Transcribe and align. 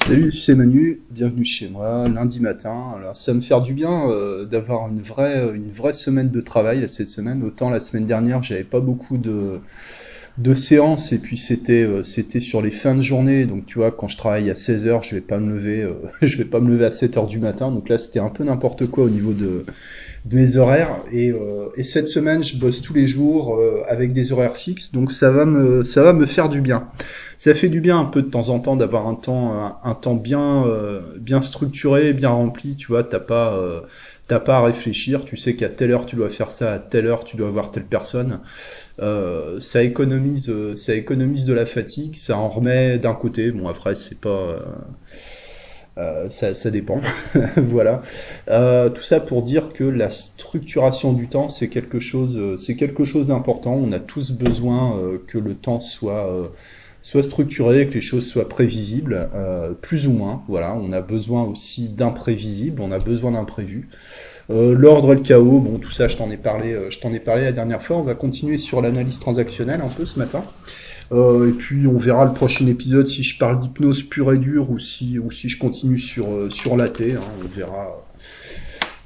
Salut, 0.00 0.30
c'est 0.30 0.54
Manu, 0.54 1.00
bienvenue 1.10 1.44
chez 1.44 1.68
moi, 1.68 2.08
lundi 2.08 2.40
matin. 2.40 2.94
Alors, 2.96 3.16
ça 3.16 3.34
me 3.34 3.40
fait 3.40 3.60
du 3.60 3.74
bien 3.74 4.08
euh, 4.08 4.44
d'avoir 4.44 4.88
une 4.88 5.00
vraie, 5.00 5.54
une 5.54 5.70
vraie 5.70 5.92
semaine 5.92 6.30
de 6.30 6.40
travail 6.40 6.88
cette 6.88 7.08
semaine. 7.08 7.42
Autant 7.42 7.68
la 7.68 7.80
semaine 7.80 8.06
dernière, 8.06 8.42
j'avais 8.42 8.62
pas 8.64 8.80
beaucoup 8.80 9.18
de, 9.18 9.60
de 10.38 10.54
séances 10.54 11.12
et 11.12 11.18
puis 11.18 11.36
c'était 11.36 11.84
euh, 11.84 12.04
c'était 12.04 12.38
sur 12.38 12.62
les 12.62 12.70
fins 12.70 12.94
de 12.94 13.00
journée. 13.00 13.44
Donc 13.44 13.66
tu 13.66 13.78
vois, 13.78 13.90
quand 13.90 14.06
je 14.06 14.16
travaille 14.16 14.50
à 14.50 14.54
16 14.54 14.86
heures, 14.86 15.02
je 15.02 15.16
vais 15.16 15.20
pas 15.20 15.38
me 15.38 15.50
lever, 15.50 15.82
euh, 15.82 15.94
je 16.22 16.36
vais 16.36 16.44
pas 16.44 16.60
me 16.60 16.70
lever 16.70 16.84
à 16.84 16.92
7 16.92 17.16
heures 17.16 17.26
du 17.26 17.40
matin. 17.40 17.72
Donc 17.72 17.88
là, 17.88 17.98
c'était 17.98 18.20
un 18.20 18.30
peu 18.30 18.44
n'importe 18.44 18.86
quoi 18.86 19.04
au 19.04 19.10
niveau 19.10 19.32
de, 19.32 19.64
de 20.24 20.36
mes 20.36 20.56
horaires. 20.56 20.94
Et, 21.12 21.32
euh, 21.32 21.68
et 21.76 21.82
cette 21.82 22.06
semaine, 22.06 22.44
je 22.44 22.56
bosse 22.58 22.82
tous 22.82 22.94
les 22.94 23.08
jours 23.08 23.56
euh, 23.56 23.82
avec 23.88 24.12
des 24.12 24.32
horaires 24.32 24.56
fixes. 24.56 24.92
Donc 24.92 25.10
ça 25.10 25.30
va 25.32 25.44
me 25.44 25.82
ça 25.82 26.04
va 26.04 26.12
me 26.12 26.24
faire 26.24 26.48
du 26.48 26.60
bien. 26.60 26.88
Ça 27.36 27.52
fait 27.54 27.68
du 27.68 27.80
bien 27.80 27.98
un 27.98 28.04
peu 28.04 28.22
de 28.22 28.28
temps 28.28 28.48
en 28.48 28.60
temps 28.60 28.76
d'avoir 28.76 29.08
un 29.08 29.14
temps 29.16 29.76
un, 29.82 29.94
temps 29.94 30.14
bien 30.14 30.64
bien 31.18 31.42
structuré, 31.42 32.12
bien 32.12 32.30
rempli. 32.30 32.76
Tu 32.76 32.88
vois, 32.88 33.04
t'as 33.04 33.20
pas 33.20 33.84
t'as 34.28 34.40
pas 34.40 34.58
à 34.58 34.64
réfléchir. 34.64 35.24
Tu 35.24 35.36
sais 35.36 35.56
qu'à 35.56 35.68
telle 35.68 35.90
heure 35.90 36.06
tu 36.06 36.16
dois 36.16 36.30
faire 36.30 36.50
ça, 36.50 36.72
à 36.74 36.78
telle 36.78 37.06
heure 37.06 37.24
tu 37.24 37.36
dois 37.36 37.50
voir 37.50 37.70
telle 37.70 37.86
personne. 37.86 38.40
Euh, 39.00 39.60
ça 39.60 39.82
économise 39.82 40.52
ça 40.76 40.94
économise 40.94 41.44
de 41.46 41.52
la 41.54 41.66
fatigue. 41.66 42.16
Ça 42.16 42.36
en 42.38 42.48
remet 42.48 42.98
d'un 42.98 43.14
côté. 43.14 43.50
Bon 43.52 43.68
après 43.68 43.94
c'est 43.94 44.20
pas 44.20 44.28
euh, 44.28 44.58
euh, 45.98 46.30
ça, 46.30 46.54
ça 46.54 46.70
dépend. 46.70 47.00
voilà. 47.56 48.02
Euh, 48.48 48.88
tout 48.88 49.02
ça 49.02 49.20
pour 49.20 49.42
dire 49.42 49.72
que 49.72 49.84
la 49.84 50.10
structuration 50.10 51.12
du 51.12 51.28
temps, 51.28 51.48
c'est 51.48 51.68
quelque 51.68 51.98
chose, 51.98 52.36
euh, 52.36 53.24
d'important. 53.24 53.74
On 53.74 53.90
a 53.92 53.98
tous 53.98 54.30
besoin 54.32 54.96
euh, 54.98 55.18
que 55.26 55.38
le 55.38 55.54
temps 55.54 55.80
soit, 55.80 56.32
euh, 56.32 56.48
soit 57.08 57.22
structuré, 57.22 57.86
que 57.88 57.94
les 57.94 58.02
choses 58.02 58.26
soient 58.26 58.50
prévisibles, 58.50 59.30
euh, 59.34 59.72
plus 59.72 60.06
ou 60.06 60.12
moins. 60.12 60.42
Voilà. 60.46 60.74
On 60.74 60.92
a 60.92 61.00
besoin 61.00 61.42
aussi 61.44 61.88
d'imprévisibles. 61.88 62.82
On 62.82 62.92
a 62.92 62.98
besoin 62.98 63.32
d'imprévus. 63.32 63.88
Euh, 64.50 64.74
L'ordre 64.74 65.14
et 65.14 65.16
le 65.16 65.22
chaos, 65.22 65.58
bon, 65.58 65.78
tout 65.78 65.90
ça, 65.90 66.06
je 66.06 66.18
t'en 66.18 66.30
ai 66.30 66.36
parlé, 66.36 66.74
euh, 66.74 66.90
je 66.90 67.00
t'en 67.00 67.10
ai 67.14 67.18
parlé 67.18 67.44
la 67.44 67.52
dernière 67.52 67.80
fois. 67.80 67.96
On 67.96 68.02
va 68.02 68.14
continuer 68.14 68.58
sur 68.58 68.82
l'analyse 68.82 69.20
transactionnelle 69.20 69.80
un 69.80 69.88
peu 69.88 70.04
ce 70.04 70.18
matin. 70.18 70.44
Euh, 71.10 71.48
et 71.48 71.52
puis 71.52 71.86
on 71.86 71.96
verra 71.96 72.26
le 72.26 72.34
prochain 72.34 72.66
épisode 72.66 73.06
si 73.06 73.22
je 73.22 73.38
parle 73.38 73.58
d'hypnose 73.58 74.02
pure 74.02 74.34
et 74.34 74.36
dure 74.36 74.70
ou 74.70 74.78
si 74.78 75.18
ou 75.18 75.30
si 75.30 75.48
je 75.48 75.58
continue 75.58 75.98
sur 75.98 76.26
sur 76.50 76.76
l'AT. 76.76 77.00
Hein, 77.00 77.20
on 77.42 77.48
verra. 77.48 78.04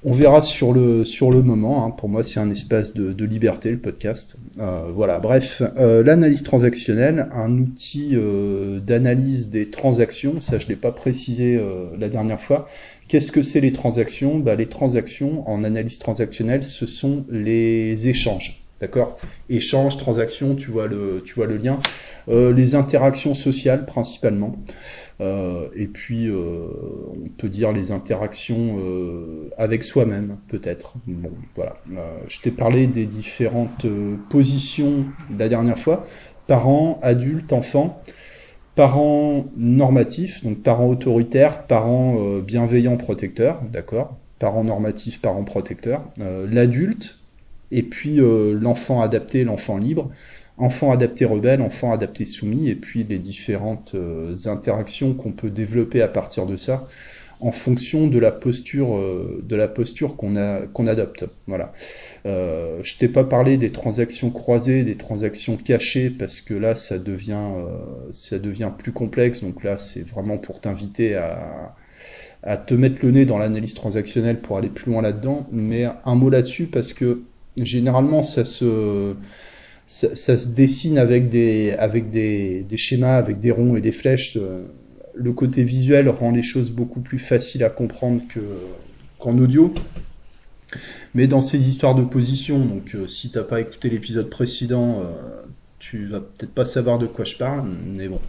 On 0.05 0.13
verra 0.13 0.43
sur 0.43 0.73
le 0.73 1.05
sur 1.05 1.31
le 1.31 1.43
moment. 1.43 1.87
Hein. 1.87 1.91
Pour 1.91 2.09
moi, 2.09 2.25
c'est 2.25 2.41
un 2.41 2.51
espace 2.51 2.93
de, 2.93 3.25
liberté 3.25 3.71
le 3.71 3.79
podcast. 3.79 4.37
Euh, 4.59 4.87
voilà. 4.93 5.21
Bref, 5.21 5.63
euh, 5.77 6.03
l'analyse 6.03 6.43
transactionnelle, 6.43 7.29
un 7.33 7.57
outil 7.57 8.11
euh, 8.15 8.81
d'analyse 8.81 9.49
des 9.49 9.71
transactions. 9.71 10.41
Ça, 10.41 10.59
je 10.59 10.67
l'ai 10.67 10.77
pas 10.77 10.91
précisé 10.91 11.61
la 11.99 12.09
dernière 12.09 12.41
fois. 12.41 12.67
Qu'est-ce 13.07 13.31
que 13.31 13.43
c'est 13.43 13.61
les 13.61 13.73
transactions? 13.73 14.41
Bah, 14.41 14.57
Les 14.57 14.67
transactions 14.67 15.49
en 15.49 15.63
analyse 15.63 15.99
transactionnelle, 15.99 16.65
ce 16.65 16.87
sont 16.87 17.25
les 17.31 18.09
échanges. 18.09 18.62
D'accord 18.83 19.17
Échange, 19.49 19.97
transaction, 19.97 20.57
tu 20.57 20.73
vois 20.73 20.89
le, 20.89 21.23
lien. 21.57 21.79
Euh, 22.29 22.53
les 22.53 22.75
interactions 22.75 23.33
sociales 23.33 23.87
principalement. 23.87 24.57
Euh, 25.21 25.69
et 25.77 25.87
puis, 25.87 26.27
euh, 26.27 26.67
on 27.13 27.29
peut 27.29 27.49
dire 27.49 27.71
les 27.71 27.93
interactions 27.93 28.81
avec 29.57 29.85
soi-même, 29.85 30.39
peut-être. 30.49 30.95
Voilà. 31.55 31.77
Je 32.27 32.41
t'ai 32.41 32.51
parlé 32.51 32.89
des 32.89 33.07
différentes 33.07 33.87
positions 34.29 35.05
la 35.39 35.49
dernière 35.49 35.79
fois. 35.79 36.03
Parents, 36.49 36.99
adultes, 37.03 37.53
enfants. 37.53 38.03
Parents 38.75 39.47
normatifs, 39.57 40.43
donc 40.43 40.61
parents 40.61 40.89
autoritaires, 40.89 41.69
parents 41.69 42.17
bienveillants, 42.39 42.97
protecteurs, 42.97 43.61
d'accord 43.71 44.17
Parents 44.41 44.65
normatifs, 44.65 45.21
parents 45.21 45.45
protecteurs. 45.45 46.03
L'adulte, 46.51 47.22
et 47.73 47.83
puis 47.83 48.21
euh, 48.21 48.57
l'enfant 48.61 49.01
adapté, 49.01 49.43
l'enfant 49.43 49.79
libre, 49.79 50.11
enfant 50.59 50.93
adapté 50.93 51.25
rebelle, 51.25 51.63
enfant 51.63 51.93
adapté 51.93 52.25
soumis, 52.25 52.69
et 52.69 52.77
puis 52.77 53.05
les 53.09 53.19
différentes 53.19 53.93
euh, 53.95 54.37
interactions 54.47 55.15
qu'on 55.15 55.33
peut 55.33 55.51
développer 55.51 56.03
à 56.03 56.09
partir 56.09 56.47
de 56.47 56.57
ça 56.57 56.87
en 57.41 57.51
fonction 57.51 58.07
de 58.07 58.21
la 58.21 58.31
posture 58.31 58.95
euh, 58.97 59.43
de 59.43 59.57
la 59.57 59.67
posture 59.67 60.17
qu'on 60.17 60.35
qu'on 60.73 60.87
adopte. 60.87 61.25
Voilà. 61.49 61.73
Je 62.25 62.99
t'ai 62.99 63.09
pas 63.09 63.25
parlé 63.25 63.57
des 63.57 63.73
transactions 63.73 64.31
croisées, 64.31 64.85
des 64.85 64.97
transactions 64.97 65.57
cachées 65.57 66.11
parce 66.11 66.41
que 66.41 66.55
là 66.55 66.77
ça 66.77 66.99
devient 66.99 67.51
ça 68.13 68.39
devient 68.39 68.71
plus 68.79 68.93
complexe. 68.93 69.43
Donc 69.43 69.65
là 69.65 69.77
c'est 69.77 70.07
vraiment 70.07 70.39
pour 70.39 70.61
t'inviter 70.61 71.17
à 71.17 71.75
à 72.45 72.57
te 72.57 72.75
mettre 72.75 73.05
le 73.05 73.13
nez 73.13 73.25
dans 73.25 73.39
l'analyse 73.39 73.75
transactionnelle 73.75 74.41
pour 74.41 74.57
aller 74.57 74.69
plus 74.69 74.91
loin 74.91 75.03
là-dedans. 75.03 75.47
Mais 75.51 75.87
un 76.05 76.15
mot 76.15 76.31
là-dessus 76.31 76.67
parce 76.67 76.93
que 76.93 77.23
généralement 77.57 78.23
ça 78.23 78.45
se 78.45 79.15
ça, 79.87 80.39
se 80.39 80.49
dessine 80.49 80.99
avec 80.99 81.29
des 81.29 81.73
avec 81.73 82.11
des, 82.11 82.65
des 82.65 82.77
schémas, 82.77 83.17
avec 83.17 83.39
des 83.39 83.51
ronds 83.51 83.77
et 83.77 83.81
des 83.81 83.93
flèches. 83.93 84.37
euh, 84.37 84.65
le 85.15 85.33
côté 85.35 85.63
visuel 85.63 86.09
rend 86.09 86.31
les 86.31 86.43
choses 86.43 86.71
beaucoup 86.71 87.01
plus 87.01 87.19
faciles 87.19 87.65
à 87.65 87.71
comprendre 87.71 88.23
que 88.29 88.41
qu'en 89.19 89.37
audio. 89.39 89.75
Mais 91.15 91.27
dans 91.27 91.43
ces 91.43 91.69
histoires 91.69 91.95
de 91.95 92.05
position, 92.05 92.65
donc 92.65 92.95
euh, 92.95 93.07
si 93.07 93.31
t'as 93.31 93.43
pas 93.45 93.61
écouté 93.61 93.91
l'épisode 93.91 94.31
précédent, 94.31 95.01
euh, 95.01 95.43
tu 95.79 96.07
vas 96.07 96.21
peut-être 96.21 96.55
pas 96.55 96.65
savoir 96.65 96.99
de 96.99 97.07
quoi 97.07 97.25
je 97.25 97.37
parle, 97.37 97.69
mais 97.87 98.09
bon. 98.09 98.21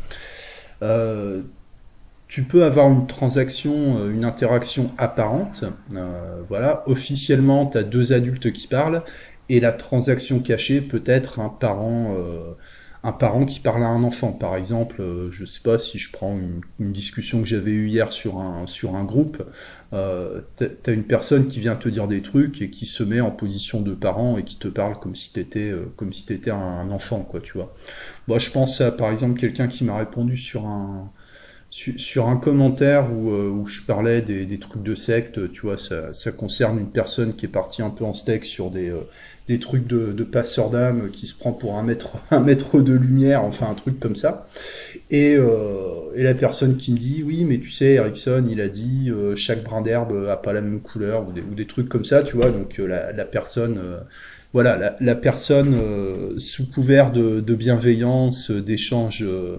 Tu 2.28 2.44
peux 2.44 2.64
avoir 2.64 2.90
une 2.90 3.08
transaction, 3.08 4.00
euh, 4.00 4.12
une 4.12 4.26
interaction 4.26 4.88
apparente. 4.98 5.66
Euh, 5.94 6.42
voilà, 6.48 6.84
officiellement, 6.88 7.68
tu 7.68 7.78
as 7.78 7.84
deux 7.84 8.14
adultes 8.14 8.52
qui 8.52 8.68
parlent, 8.68 9.04
et 9.50 9.60
la 9.60 9.72
transaction 9.72 10.40
cachée 10.40 10.82
peut 10.82 11.04
être 11.06 11.40
un 11.40 11.50
parent, 11.50 12.16
euh, 12.18 12.54
un 13.04 13.12
parent 13.12 13.46
qui 13.46 13.60
parle 13.60 13.84
à 13.84 13.88
un 13.88 14.02
enfant. 14.04 14.32
Par 14.32 14.56
exemple, 14.56 15.04
je 15.32 15.44
sais 15.44 15.60
pas 15.62 15.78
si 15.78 16.00
je 16.00 16.12
prends 16.12 16.38
une, 16.80 16.92
discussion 16.94 17.42
que 17.42 17.46
j'avais 17.48 17.72
eue 17.72 17.88
hier 17.88 18.14
sur 18.14 18.40
un, 18.40 18.66
sur 18.66 18.96
un 18.96 19.04
groupe, 19.04 19.44
tu 19.92 19.98
as 19.98 20.92
une 20.92 21.04
personne 21.04 21.48
qui 21.48 21.60
vient 21.60 21.76
te 21.76 21.90
dire 21.90 22.08
des 22.08 22.22
trucs 22.22 22.62
et 22.62 22.70
qui 22.70 22.86
se 22.86 23.04
met 23.04 23.20
en 23.20 23.32
position 23.32 23.82
de 23.82 23.94
parent 23.94 24.38
et 24.38 24.44
qui 24.44 24.58
te 24.58 24.70
parle 24.70 24.98
comme 24.98 25.16
si 25.16 25.34
t'étais, 25.34 25.74
comme 25.98 26.14
si 26.14 26.26
t'étais 26.26 26.52
un, 26.52 26.58
un 26.58 26.92
enfant, 26.92 27.20
quoi, 27.20 27.42
tu 27.42 27.54
vois. 27.54 27.76
Moi, 28.30 28.40
je 28.40 28.50
pense 28.52 28.80
à, 28.80 28.92
par 28.92 29.12
exemple, 29.12 29.38
quelqu'un 29.38 29.68
qui 29.68 29.84
m'a 29.84 29.98
répondu 29.98 30.38
sur 30.38 30.66
un, 30.66 31.12
sur, 31.74 32.00
sur 32.00 32.28
un 32.28 32.38
commentaire 32.38 33.12
où, 33.12 33.32
euh, 33.32 33.50
où 33.50 33.66
je 33.66 33.82
parlais 33.82 34.22
des, 34.22 34.46
des 34.46 34.60
trucs 34.60 34.84
de 34.84 34.94
secte, 34.94 35.52
tu 35.52 35.62
vois, 35.62 35.76
ça, 35.76 36.14
ça 36.14 36.32
concerne 36.32 36.78
une 36.78 36.92
personne 36.92 37.34
qui 37.34 37.46
est 37.48 37.50
partie 37.50 37.82
un 37.82 37.90
peu 37.90 38.06
en 38.06 38.14
steak 38.14 38.46
sur 38.46 38.70
des, 38.70 38.90
euh, 38.92 39.00
des 39.48 39.58
trucs 39.58 39.88
de, 39.88 40.12
de 40.14 40.24
passeur 40.24 40.70
d'âme 40.70 41.10
qui 41.10 41.26
se 41.26 41.36
prend 41.36 41.52
pour 41.52 41.76
un 41.80 41.82
maître, 41.82 42.18
un 42.32 42.42
maître 42.42 42.80
de 42.80 42.94
lumière, 42.94 43.44
enfin 43.44 43.72
un 43.72 43.74
truc 43.74 44.00
comme 44.00 44.16
ça. 44.16 44.48
Et, 45.10 45.36
euh, 45.36 46.14
et 46.16 46.22
la 46.22 46.36
personne 46.36 46.78
qui 46.78 46.92
me 46.92 46.98
dit, 47.00 47.24
oui, 47.26 47.44
mais 47.44 47.58
tu 47.60 47.72
sais, 47.72 47.94
Erickson, 47.94 48.46
il 48.48 48.62
a 48.62 48.68
dit, 48.68 49.10
euh, 49.10 49.36
chaque 49.36 49.64
brin 49.64 49.82
d'herbe 49.82 50.28
a 50.30 50.38
pas 50.38 50.54
la 50.54 50.62
même 50.62 50.80
couleur, 50.80 51.28
ou 51.28 51.32
des, 51.32 51.42
ou 51.42 51.56
des 51.56 51.66
trucs 51.66 51.90
comme 51.90 52.06
ça, 52.06 52.22
tu 52.22 52.36
vois, 52.36 52.52
donc 52.52 52.80
euh, 52.80 52.86
la, 52.86 53.12
la 53.14 53.26
personne... 53.26 53.80
euh, 53.80 53.98
voilà, 54.54 54.78
la, 54.78 54.96
la 55.00 55.16
personne 55.16 55.74
euh, 55.74 56.38
sous 56.38 56.70
couvert 56.70 57.12
de, 57.12 57.40
de 57.40 57.56
bienveillance, 57.56 58.52
euh, 58.52 58.62
d'échange, 58.62 59.24
euh, 59.24 59.58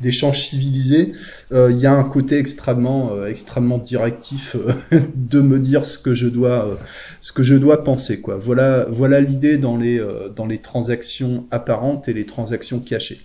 d'échange 0.00 0.48
civilisé, 0.48 1.12
euh, 1.52 1.70
il 1.72 1.78
y 1.78 1.86
a 1.86 1.92
un 1.92 2.04
côté 2.04 2.38
extrêmement, 2.38 3.14
euh, 3.14 3.26
extrêmement 3.26 3.78
directif 3.78 4.56
euh, 4.56 5.00
de 5.14 5.40
me 5.40 5.58
dire 5.58 5.84
ce 5.86 5.98
que 5.98 6.14
je 6.14 6.28
dois, 6.28 6.78
ce 7.20 7.32
que 7.32 7.42
je 7.42 7.54
dois 7.54 7.84
penser, 7.84 8.20
quoi. 8.20 8.36
Voilà, 8.36 8.86
voilà 8.90 9.20
l'idée 9.20 9.58
dans 9.58 9.76
les, 9.76 10.00
dans 10.36 10.46
les 10.46 10.58
transactions 10.58 11.46
apparentes 11.50 12.08
et 12.08 12.12
les 12.12 12.26
transactions 12.26 12.80
cachées. 12.80 13.20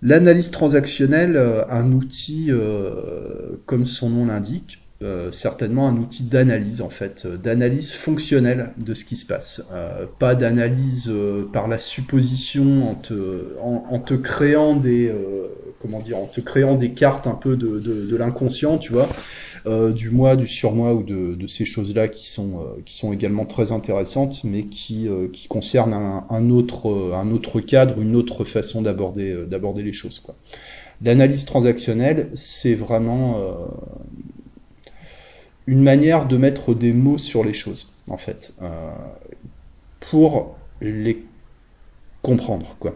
L'analyse 0.00 0.52
transactionnelle, 0.52 1.36
un 1.68 1.90
outil, 1.90 2.46
euh, 2.50 3.60
comme 3.66 3.84
son 3.84 4.10
nom 4.10 4.26
l'indique, 4.26 4.80
euh, 5.00 5.30
certainement 5.30 5.86
un 5.88 5.96
outil 5.96 6.24
d'analyse 6.24 6.80
en 6.80 6.90
fait, 6.90 7.22
euh, 7.24 7.36
d'analyse 7.36 7.92
fonctionnelle 7.92 8.70
de 8.84 8.94
ce 8.94 9.04
qui 9.04 9.16
se 9.16 9.26
passe. 9.26 9.64
Euh, 9.72 10.06
pas 10.18 10.34
d'analyse 10.34 11.08
euh, 11.08 11.48
par 11.52 11.68
la 11.68 11.78
supposition 11.78 12.90
en 12.90 12.94
te, 12.96 13.54
en, 13.62 13.84
en 13.90 14.00
te 14.00 14.14
créant 14.14 14.74
des, 14.74 15.08
euh, 15.08 15.46
comment 15.80 16.00
dire, 16.00 16.18
en 16.18 16.26
te 16.26 16.40
créant 16.40 16.74
des 16.74 16.90
cartes 16.90 17.28
un 17.28 17.34
peu 17.36 17.56
de, 17.56 17.78
de, 17.78 18.06
de 18.06 18.16
l'inconscient, 18.16 18.78
tu 18.78 18.92
vois, 18.92 19.08
du 19.94 20.10
moi, 20.10 20.34
du 20.34 20.48
surmoi 20.48 20.94
ou 20.94 21.02
de, 21.02 21.34
de 21.34 21.46
ces 21.46 21.64
choses-là 21.66 22.08
qui 22.08 22.28
sont, 22.28 22.66
qui 22.86 22.96
sont 22.96 23.12
également 23.12 23.44
très 23.44 23.70
intéressantes, 23.70 24.42
mais 24.42 24.64
qui, 24.64 25.08
qui 25.32 25.46
concernent 25.46 25.92
un, 25.92 26.24
un 26.30 26.50
autre, 26.50 27.12
un 27.14 27.30
autre 27.30 27.60
cadre, 27.60 28.00
une 28.00 28.16
autre 28.16 28.44
façon 28.44 28.80
d'aborder, 28.82 29.44
d'aborder 29.46 29.82
les 29.82 29.92
choses, 29.92 30.20
quoi. 30.20 30.36
L'analyse 31.02 31.44
transactionnelle, 31.44 32.28
c'est 32.34 32.74
vraiment 32.74 33.36
une 35.68 35.82
manière 35.82 36.26
de 36.26 36.38
mettre 36.38 36.72
des 36.72 36.94
mots 36.94 37.18
sur 37.18 37.44
les 37.44 37.52
choses, 37.52 37.92
en 38.08 38.16
fait, 38.16 38.54
euh, 38.62 38.90
pour 40.00 40.56
les 40.80 41.22
comprendre, 42.22 42.74
quoi. 42.80 42.94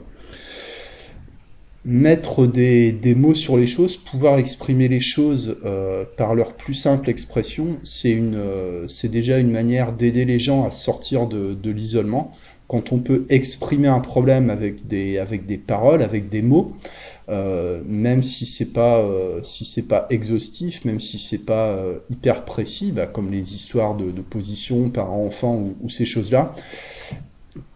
mettre 1.85 2.47
des, 2.47 3.15
mots 3.15 3.35
sur 3.35 3.59
les 3.59 3.67
choses, 3.67 3.99
pouvoir 3.99 4.39
exprimer 4.39 4.89
les 4.89 5.01
choses 5.01 5.59
euh, 5.67 6.07
par 6.17 6.35
leur 6.35 6.55
plus 6.55 6.73
simple 6.73 7.11
expression, 7.11 7.77
euh, 8.07 8.89
c'est 8.89 9.09
déjà 9.09 9.39
une 9.39 9.51
manière 9.51 9.93
d'aider 9.93 10.25
les 10.25 10.39
gens 10.39 10.65
à 10.65 10.71
sortir 10.71 11.27
de 11.27 11.71
l'isolement. 11.71 12.33
Quand 12.73 12.91
on 12.91 13.01
peut 13.01 13.27
exprimer 13.29 13.89
un 13.89 14.01
problème 14.01 14.49
avec 14.49 14.87
des, 14.87 15.19
avec 15.19 15.45
des 15.45 15.59
paroles, 15.59 16.01
avec 16.01 16.31
des 16.31 16.41
mots, 16.41 16.73
euh, 17.29 17.83
même 17.87 18.23
si 18.23 18.47
c'est 18.47 18.73
pas, 18.73 19.01
euh, 19.01 19.41
si 19.43 19.83
pas 19.83 20.07
exhaustif, 20.09 20.83
même 20.87 20.99
si 20.99 21.19
c'est 21.19 21.45
pas 21.45 21.67
euh, 21.67 21.99
hyper 22.09 22.47
précis, 22.47 22.91
bah, 22.91 23.07
comme 23.07 23.31
les 23.31 23.55
histoires 23.55 23.95
de, 23.95 24.11
position, 24.23 24.89
parents-enfants 24.89 25.55
ou, 25.55 25.77
ou, 25.83 25.91
ces 25.91 26.07
choses-là, 26.07 26.57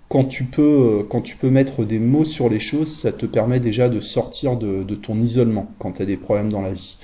quand 0.08 0.24
tu 0.24 0.44
peux, 0.44 1.04
quand 1.10 1.20
tu 1.20 1.36
peux 1.36 1.50
mettre 1.50 1.84
des 1.84 1.98
mots 1.98 2.24
sur 2.24 2.48
les 2.48 2.60
choses, 2.60 2.88
ça 2.88 3.12
te 3.12 3.26
permet 3.26 3.60
déjà 3.60 3.90
de 3.90 4.00
sortir 4.00 4.56
de, 4.56 4.82
de 4.82 4.94
ton 4.94 5.20
isolement 5.20 5.70
quand 5.78 5.92
tu 5.92 6.02
as 6.02 6.06
des 6.06 6.16
problèmes 6.16 6.48
dans 6.48 6.62
la 6.62 6.72
vie. 6.72 6.96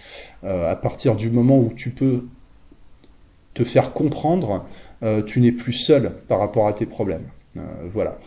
À 0.44 0.76
partir 0.76 1.14
du 1.14 1.28
moment 1.28 1.58
où 1.58 1.70
tu 1.76 1.90
peux 1.90 2.24
te 3.52 3.64
faire 3.64 3.92
comprendre, 3.92 4.64
tu 5.26 5.40
n'es 5.40 5.52
plus 5.52 5.74
seul 5.74 6.12
par 6.26 6.38
rapport 6.38 6.66
à 6.66 6.72
tes 6.72 6.86
problèmes. 6.86 7.26
Euh, 7.56 7.60
voilà. 7.90 8.18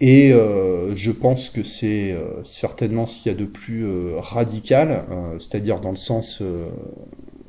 Et 0.00 0.32
euh, 0.32 0.96
je 0.96 1.10
pense 1.10 1.50
que 1.50 1.62
c'est 1.62 2.12
euh, 2.12 2.42
certainement 2.42 3.04
ce 3.04 3.20
qu'il 3.20 3.32
y 3.32 3.34
a 3.34 3.38
de 3.38 3.44
plus 3.44 3.86
radical, 4.18 5.04
c'est-à-dire 5.38 5.80
dans 5.80 5.90
le 5.90 5.96
sens 5.96 6.42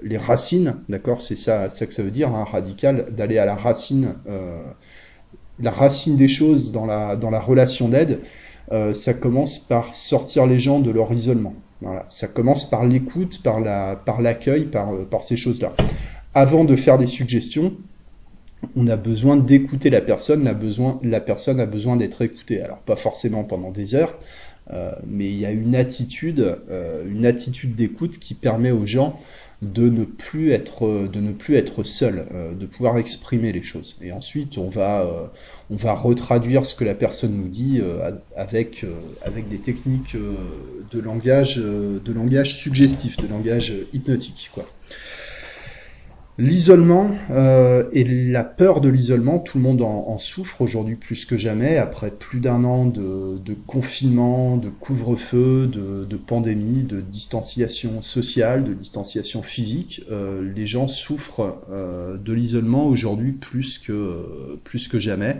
les 0.04 0.18
racines, 0.18 0.78
d'accord, 0.90 1.22
c'est 1.22 1.38
ça, 1.38 1.68
que 1.70 1.94
ça 1.94 2.04
veut 2.04 2.12
dire, 2.12 2.30
hein, 2.30 2.44
radical, 2.44 3.08
d'aller 3.16 3.38
à 3.38 3.46
la 3.46 3.56
racine 3.56 4.16
la 5.60 5.70
racine 5.70 6.18
des 6.18 6.28
choses 6.28 6.72
dans 6.72 6.88
la, 6.88 7.16
dans 7.16 7.30
la 7.30 7.40
relation 7.40 7.88
d'aide, 7.88 8.20
ça 8.94 9.14
commence 9.14 9.60
par 9.60 9.94
sortir 9.94 10.48
les 10.48 10.60
gens 10.60 10.80
de 10.80 10.90
leur 10.90 11.12
isolement. 11.14 11.54
Ça 12.08 12.28
commence 12.28 12.68
par 12.68 12.86
l'écoute, 12.86 13.44
par 13.44 13.60
la, 13.60 13.96
par 13.96 14.22
l'accueil, 14.22 14.66
par, 14.66 14.92
par 15.10 15.24
ces 15.24 15.38
choses-là. 15.38 15.74
Avant 16.34 16.64
de 16.64 16.76
faire 16.76 16.98
des 16.98 17.08
suggestions, 17.08 17.74
on 18.76 18.88
a 18.88 18.96
besoin 18.96 19.38
d'écouter 19.38 19.90
la 19.90 20.02
personne, 20.02 20.44
la, 20.44 20.54
besoin, 20.54 21.00
la 21.04 21.20
personne 21.20 21.60
a 21.60 21.66
besoin 21.66 21.98
d'être 21.98 22.22
écoutée. 22.22 22.62
Alors 22.62 22.80
pas 22.80 22.96
forcément 22.96 23.44
pendant 23.44 23.72
des 23.72 23.96
heures, 23.96 24.16
euh, 24.72 24.92
mais 25.08 25.26
il 25.26 25.38
y 25.38 25.46
a 25.46 25.52
une 25.52 25.76
attitude, 25.76 26.60
euh, 26.70 27.04
une 27.10 27.26
attitude 27.26 27.76
d'écoute 27.76 28.20
qui 28.20 28.34
permet 28.34 28.72
aux 28.72 28.86
gens 28.86 29.20
de 29.62 29.90
ne 29.90 30.06
plus 30.06 30.52
être 30.52 31.08
de 31.08 31.20
ne 31.20 31.32
plus 31.32 31.56
être 31.56 31.84
seul, 31.84 32.26
euh, 32.34 32.54
de 32.54 32.66
pouvoir 32.66 32.98
exprimer 32.98 33.52
les 33.52 33.62
choses. 33.62 33.96
Et 34.02 34.12
ensuite, 34.12 34.58
on 34.58 34.70
va 34.70 35.02
euh, 35.02 35.28
on 35.70 35.76
va 35.76 35.94
retraduire 35.94 36.66
ce 36.66 36.74
que 36.74 36.84
la 36.84 36.96
personne 36.96 37.34
nous 37.34 37.48
dit 37.48 37.80
euh, 37.82 38.12
avec 38.36 38.86
avec 39.22 39.50
des 39.50 39.60
techniques 39.60 40.16
de 40.16 41.00
langage 41.00 41.58
de 41.58 42.12
langage 42.12 42.58
suggestif, 42.58 43.18
de 43.18 43.28
langage 43.28 43.74
hypnotique, 43.94 44.50
quoi. 44.54 44.66
L'isolement 46.38 47.12
euh, 47.30 47.84
et 47.92 48.04
la 48.04 48.44
peur 48.44 48.80
de 48.80 48.90
l'isolement, 48.90 49.38
tout 49.38 49.58
le 49.58 49.64
monde 49.64 49.82
en, 49.82 50.18
souffre 50.18 50.62
aujourd'hui 50.62 50.96
plus 50.96 51.26
que 51.26 51.38
jamais, 51.38 51.78
après 51.78 52.10
plus 52.10 52.40
d'un 52.40 52.64
an 52.64 52.86
de, 52.86 53.54
confinement, 53.68 54.58
de 54.58 54.70
couvre-feu, 54.70 55.68
de, 55.68 56.06
de, 56.06 56.18
pandémie, 56.18 56.84
de 56.84 57.02
distanciation 57.02 58.02
sociale, 58.02 58.64
de 58.64 58.74
distanciation 58.74 59.42
physique. 59.42 60.04
Euh, 60.10 60.42
les 60.56 60.68
gens 60.68 60.88
souffrent 60.88 61.62
euh, 61.70 62.18
de 62.18 62.34
l'isolement 62.34 62.88
aujourd'hui 62.88 63.34
plus 63.34 63.78
que, 63.78 64.58
plus 64.64 64.88
que 64.88 65.00
jamais. 65.00 65.38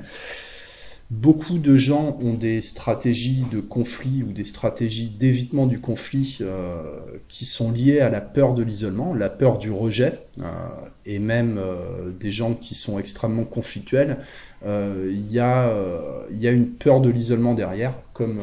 Beaucoup 1.12 1.58
de 1.58 1.76
gens 1.76 2.18
ont 2.22 2.36
des 2.36 2.62
stratégies 2.62 3.44
de 3.52 3.60
conflit 3.60 4.24
ou 4.24 4.32
des 4.32 4.46
stratégies 4.46 5.10
d'évitement 5.10 5.68
du 5.68 5.82
conflit 5.82 6.38
euh, 6.40 7.00
qui 7.28 7.44
sont 7.44 7.70
liées 7.70 8.00
à 8.00 8.10
la 8.10 8.22
peur 8.22 8.54
de 8.54 8.64
l'isolement, 8.64 9.14
la 9.14 9.30
peur 9.30 9.58
du 9.58 9.72
rejet, 9.72 10.20
euh, 10.40 10.46
et 11.06 11.20
même 11.20 11.58
euh, 11.58 12.12
des 12.18 12.32
gens 12.32 12.54
qui 12.54 12.76
sont 12.76 12.98
extrêmement 12.98 13.44
conflictuels. 13.44 14.20
Il 14.66 15.30
y, 15.30 15.40
a 15.40 16.24
une 16.30 16.68
peur 16.68 17.02
de 17.02 17.10
l'isolement 17.10 17.56
derrière, 17.56 17.94
comme, 18.14 18.40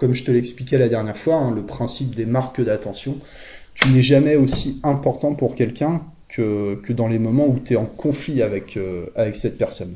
je 0.00 0.24
te 0.24 0.32
l'expliquais 0.32 0.76
la 0.76 0.88
dernière 0.88 1.16
fois, 1.16 1.36
hein, 1.36 1.54
le 1.54 1.62
principe 1.62 2.16
des 2.16 2.26
marques 2.26 2.60
d'attention. 2.60 3.16
Tu 3.74 3.90
n'es 3.90 4.02
jamais 4.02 4.34
aussi 4.34 4.80
important 4.82 5.34
pour 5.34 5.54
quelqu'un 5.54 5.98
que, 6.26 6.92
dans 6.92 7.06
les 7.06 7.20
moments 7.20 7.46
où 7.46 7.60
tu 7.64 7.74
es 7.74 7.76
en 7.76 7.86
conflit 7.86 8.42
avec 8.42 8.76
cette 9.34 9.56
personne. 9.56 9.94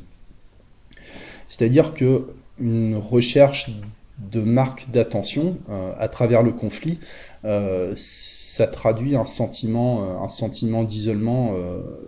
C'est-à-dire 1.47 1.93
que 1.93 2.27
une 2.59 2.95
recherche 2.95 3.71
de 4.19 4.41
marque 4.41 4.89
d'attention 4.89 5.57
euh, 5.69 5.93
à 5.99 6.07
travers 6.07 6.41
le 6.41 6.51
conflit, 6.51 6.99
euh, 7.45 7.93
ça 7.95 8.65
traduit 8.65 9.15
un 9.15 9.27
sentiment, 9.27 10.03
euh, 10.03 10.23
un 10.23 10.27
sentiment 10.27 10.83
d'isolement 10.83 11.53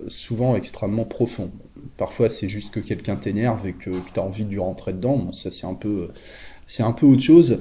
souvent 0.08 0.56
extrêmement 0.56 1.06
profond. 1.06 1.52
Parfois, 1.98 2.30
c'est 2.30 2.50
juste 2.50 2.74
que 2.74 2.80
quelqu'un 2.80 3.16
t'énerve 3.16 3.68
et 3.68 3.74
que, 3.74 3.90
tu 3.90 4.20
as 4.20 4.24
envie 4.24 4.46
de 4.46 4.60
rentrer 4.60 4.94
dedans. 4.94 5.32
Ça, 5.34 5.52
c'est 5.52 5.68
un 5.68 5.74
peu, 5.76 6.10
autre 6.82 7.22
chose. 7.22 7.60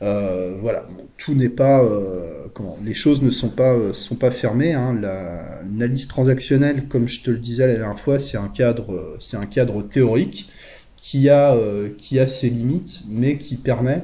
Voilà, 0.00 0.84
tout 1.16 1.34
n'est 1.34 1.48
pas, 1.48 1.82
les 2.84 2.94
choses 2.94 3.22
ne 3.22 3.30
sont 3.30 3.50
pas, 3.50 3.74
sont 3.92 4.16
pas 4.16 4.30
fermées. 4.30 4.74
Hein. 4.74 4.94
L'analyse 5.00 6.08
transactionnelle, 6.08 6.86
comme 6.88 7.08
je 7.08 7.22
te 7.22 7.30
le 7.30 7.38
disais 7.38 7.66
la 7.66 7.76
dernière 7.76 8.00
fois, 8.00 8.18
c'est 8.18 8.36
un 8.36 8.48
cadre, 8.48 9.16
c'est 9.18 9.36
un 9.36 9.46
cadre 9.46 9.82
théorique 9.82 10.50
qui 11.08 11.30
a, 11.30 11.54
euh, 11.54 11.88
qui 11.96 12.18
a 12.18 12.28
ses 12.28 12.50
limites, 12.50 13.04
mais 13.08 13.38
qui 13.38 13.56
permet 13.56 14.02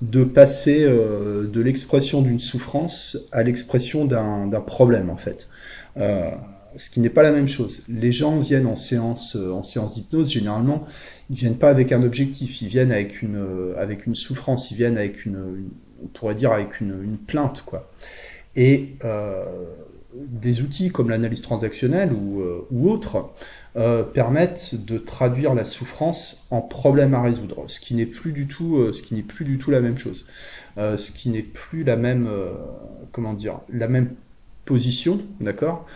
de 0.00 0.24
passer 0.24 0.82
euh, 0.82 1.46
de 1.46 1.60
l'expression 1.60 2.20
d'une 2.20 2.40
souffrance 2.40 3.16
à 3.30 3.44
l'expression 3.44 4.06
d'un 4.06 4.60
problème, 4.60 5.08
en 5.08 5.16
fait. 5.16 5.48
Euh, 5.98 6.30
ce 6.76 6.90
qui 6.90 6.98
n'est 6.98 7.10
pas 7.10 7.22
la 7.22 7.30
même 7.30 7.46
chose. 7.46 7.84
Les 7.88 8.10
gens 8.10 8.40
viennent 8.40 8.66
en 8.66 8.74
séance, 8.74 9.36
en 9.36 9.62
séance 9.62 9.94
d'hypnose, 9.94 10.30
généralement, 10.30 10.84
ils 11.28 11.36
viennent 11.36 11.58
pas 11.58 11.70
avec 11.70 11.92
un 11.92 12.02
objectif, 12.02 12.60
ils 12.60 12.68
viennent 12.68 12.90
avec 12.90 13.22
une, 13.22 13.74
avec 13.76 14.06
une 14.06 14.16
souffrance, 14.16 14.72
ils 14.72 14.76
viennent 14.76 14.98
avec 14.98 15.26
une, 15.26 15.34
une 15.34 15.70
on 16.02 16.06
pourrait 16.08 16.34
dire 16.34 16.50
avec 16.50 16.80
une, 16.80 17.04
une 17.04 17.18
plainte, 17.18 17.62
quoi. 17.64 17.88
Et 18.56 18.96
des 20.14 20.62
outils 20.62 20.90
comme 20.90 21.08
l'analyse 21.08 21.42
transactionnelle 21.42 22.12
ou, 22.12 22.42
ou 22.72 22.90
autres 22.90 23.30
euh, 23.76 24.02
permettent 24.02 24.74
de 24.84 24.98
traduire 24.98 25.54
la 25.54 25.64
souffrance 25.64 26.44
en 26.50 26.60
problème 26.60 27.14
à 27.14 27.22
résoudre, 27.22 27.62
ce 27.68 27.78
qui 27.78 27.94
n'est 27.94 28.04
plus 28.04 28.32
du 28.32 28.48
tout, 28.48 28.78
euh, 28.78 28.92
ce 28.92 29.00
qui 29.00 29.14
n'est 29.14 29.22
plus 29.22 29.44
du 29.44 29.58
tout 29.58 29.70
la 29.70 29.80
même 29.80 29.96
chose, 29.96 30.26
euh, 30.76 30.98
ce 30.98 31.12
qui 31.12 31.28
n'est 31.28 31.44
plus 31.44 31.84
la 31.84 31.94
même, 31.94 32.28
comment 33.12 33.32
dire, 33.32 33.60
la 33.72 33.86
même 33.86 34.12
position, 34.64 35.20
d'accord. 35.40 35.86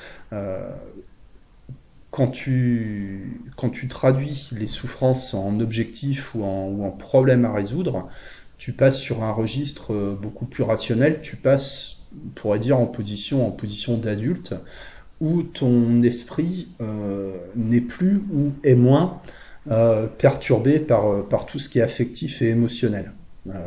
Quand 2.12 2.28
tu, 2.28 3.40
quand 3.56 3.70
tu 3.70 3.88
traduis 3.88 4.50
les 4.52 4.68
souffrances 4.68 5.34
en 5.34 5.58
objectif 5.58 6.36
ou 6.36 6.44
en, 6.44 6.68
ou 6.68 6.84
en 6.84 6.92
problème 6.92 7.44
à 7.44 7.52
résoudre, 7.52 8.08
tu 8.56 8.72
passes 8.72 8.98
sur 9.00 9.24
un 9.24 9.32
registre 9.32 10.16
beaucoup 10.22 10.46
plus 10.46 10.62
rationnel, 10.62 11.22
tu 11.22 11.34
passes, 11.34 12.04
on 12.14 12.28
pourrait 12.36 12.60
dire, 12.60 12.78
en 12.78 12.86
position, 12.86 13.44
en 13.44 13.50
position 13.50 13.98
d'adulte, 13.98 14.54
où 15.20 15.42
ton 15.42 16.02
esprit 16.02 16.68
euh, 16.80 17.36
n'est 17.56 17.80
plus 17.80 18.22
ou 18.32 18.52
est 18.62 18.74
moins 18.74 19.20
euh, 19.70 20.06
perturbé 20.06 20.78
par, 20.78 21.06
euh, 21.06 21.22
par 21.22 21.46
tout 21.46 21.58
ce 21.58 21.68
qui 21.68 21.78
est 21.78 21.82
affectif 21.82 22.42
et 22.42 22.48
émotionnel. 22.48 23.12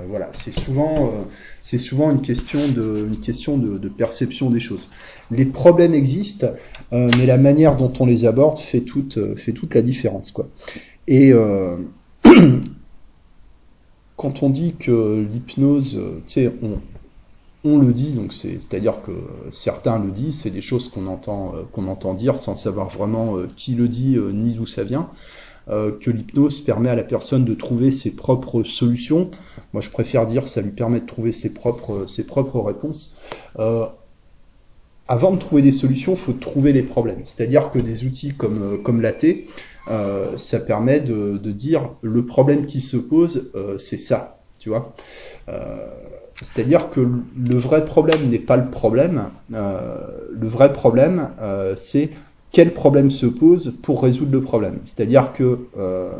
Voilà, 0.09 0.31
c'est 0.33 0.51
souvent, 0.51 1.13
souvent 1.61 2.09
une 2.09 2.21
question, 2.21 2.57
de, 2.67 3.05
une 3.11 3.19
question 3.19 3.59
de, 3.59 3.87
perception 3.87 4.49
des 4.49 4.59
choses. 4.59 4.89
Les 5.29 5.45
problèmes 5.45 5.93
existent, 5.93 6.47
mais 6.91 7.27
la 7.27 7.37
manière 7.37 7.77
dont 7.77 7.93
on 7.99 8.07
les 8.07 8.25
aborde 8.25 8.57
fait 8.57 8.81
toute, 8.81 9.19
fait 9.35 9.51
toute 9.51 9.75
la 9.75 9.83
différence. 9.83 10.31
Quoi. 10.31 10.49
Et 11.07 11.31
quand 14.15 14.41
on 14.41 14.49
dit 14.49 14.73
que 14.79 15.23
l'hypnose, 15.31 16.01
tu 16.27 16.49
on, 16.63 16.79
on 17.63 17.77
le 17.77 17.91
dit, 17.91 18.11
donc 18.11 18.33
c'est-à-dire 18.33 19.01
que 19.01 19.11
certains 19.51 19.99
le 19.99 20.11
disent, 20.11 20.41
c'est 20.41 20.51
des 20.51 20.61
choses 20.61 20.89
qu'on 20.89 21.07
entend, 21.07 21.53
euh, 21.55 21.63
qu'on 21.71 21.87
entend 21.87 22.13
dire 22.13 22.37
sans 22.39 22.55
savoir 22.55 22.87
vraiment 22.87 23.37
euh, 23.37 23.47
qui 23.55 23.73
le 23.73 23.87
dit 23.87 24.15
euh, 24.15 24.31
ni 24.31 24.53
d'où 24.53 24.65
ça 24.65 24.83
vient, 24.83 25.09
que 25.69 26.09
l'hypnose 26.09 26.61
permet 26.61 26.87
à 26.87 26.95
la 26.95 27.03
personne 27.03 27.43
de 27.43 27.53
trouver 27.53 27.91
ses 27.91 28.11
propres 28.11 28.63
solutions. 28.63 29.29
Moi, 29.73 29.81
je 29.81 29.89
préfère 29.89 30.25
dire 30.25 30.47
ça 30.47 30.61
lui 30.61 30.71
permet 30.71 31.01
de 31.01 31.05
trouver 31.05 31.33
ses 31.33 31.53
propres, 31.53 32.05
ses 32.05 32.25
propres 32.25 32.61
réponses. 32.61 33.17
avant 35.09 35.31
de 35.31 35.37
trouver 35.37 35.61
des 35.61 35.73
solutions, 35.73 36.13
il 36.13 36.17
faut 36.17 36.31
trouver 36.31 36.71
les 36.71 36.83
problèmes. 36.83 37.21
C'est-à-dire 37.25 37.69
que 37.69 37.79
des 37.79 38.05
outils 38.05 38.33
comme, 38.33 38.81
comme 38.81 39.01
l'AT, 39.01 39.25
ça 40.37 40.61
permet 40.61 41.01
de, 41.01 41.37
de, 41.37 41.51
dire 41.51 41.95
le 42.01 42.25
problème 42.25 42.65
qui 42.65 42.79
se 42.79 42.95
pose, 42.95 43.51
c'est 43.77 43.99
ça, 43.99 44.39
tu 44.59 44.69
vois. 44.69 44.93
Euh, 46.37 46.45
c'est-à-dire 46.45 46.89
que 46.89 46.99
le 47.01 47.55
vrai 47.55 47.85
problème 47.85 48.27
n'est 48.27 48.39
pas 48.39 48.57
le 48.57 48.69
problème. 48.69 49.29
Euh, 49.53 49.97
le 50.31 50.47
vrai 50.47 50.73
problème, 50.73 51.29
euh, 51.41 51.73
c'est 51.75 52.09
quel 52.51 52.73
problème 52.73 53.11
se 53.11 53.25
pose 53.25 53.77
pour 53.81 54.03
résoudre 54.03 54.31
le 54.31 54.41
problème. 54.41 54.79
C'est-à-dire 54.85 55.33
que 55.33 55.59
euh, 55.77 56.11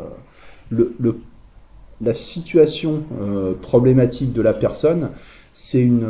le, 0.70 0.94
le, 1.00 1.20
la 2.00 2.14
situation 2.14 3.02
problématique 3.62 4.32
de 4.32 4.42
la 4.42 4.52
personne, 4.52 5.10
c'est 5.54 5.80
une, 5.80 6.06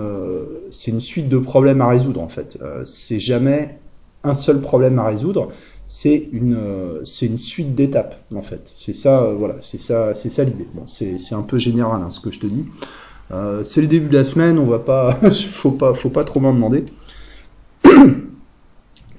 c'est 0.71 0.91
une 0.91 1.01
suite 1.01 1.29
de 1.31 1.39
problèmes 1.39 1.81
à 1.81 1.89
résoudre 1.89 2.21
en 2.21 2.29
fait. 2.29 2.59
c'est 2.85 3.21
jamais 3.21 3.79
un 4.23 4.35
seul 4.35 4.61
problème 4.61 4.99
à 4.99 5.07
résoudre, 5.07 5.49
c'est 5.87 6.29
une, 6.33 6.59
une 7.23 7.39
suite 7.39 7.75
d'étapes 7.75 8.17
en 8.35 8.43
fait. 8.43 8.75
C'est 8.77 8.95
ça, 8.95 9.33
voilà, 9.39 9.55
c'est 9.63 9.81
ça, 9.81 10.15
ça 10.15 10.45
l'idée. 10.45 10.69
Bon, 10.75 10.87
c'est, 10.87 11.17
un 11.33 11.43
peu 11.43 11.59
général 11.59 12.03
hein, 12.03 12.11
ce 12.11 12.21
que 12.21 12.31
je 12.31 12.41
te 12.41 12.47
dis. 12.47 12.67
C'est 13.65 13.81
le 13.81 13.87
début 13.87 14.09
de 14.09 14.17
la 14.17 14.25
semaine, 14.25 14.59
on 14.59 14.67
va 14.67 14.79
pas, 14.81 15.19
faut 15.31 15.71
pas, 15.71 16.25
trop 16.25 16.41
m'en 16.41 16.53
demander. 16.53 16.85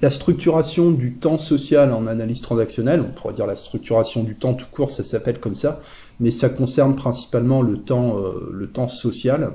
La 0.02 0.08
structuration 0.08 0.92
du 0.92 1.12
temps 1.12 1.36
social 1.36 1.92
en 1.92 2.06
analyse 2.06 2.40
transactionnelle, 2.40 3.02
on 3.02 3.12
pourrait 3.12 3.34
dire 3.34 3.46
la 3.46 3.56
structuration 3.56 4.22
du 4.22 4.34
temps 4.34 4.54
tout 4.54 4.66
court, 4.70 4.90
ça 4.90 5.04
s'appelle 5.04 5.38
comme 5.38 5.54
ça, 5.54 5.80
mais 6.20 6.30
ça 6.30 6.48
concerne 6.48 6.96
principalement 6.96 7.60
le 7.60 7.76
temps, 7.76 8.18
euh, 8.18 8.50
le 8.50 8.66
temps 8.66 8.88
social. 8.88 9.52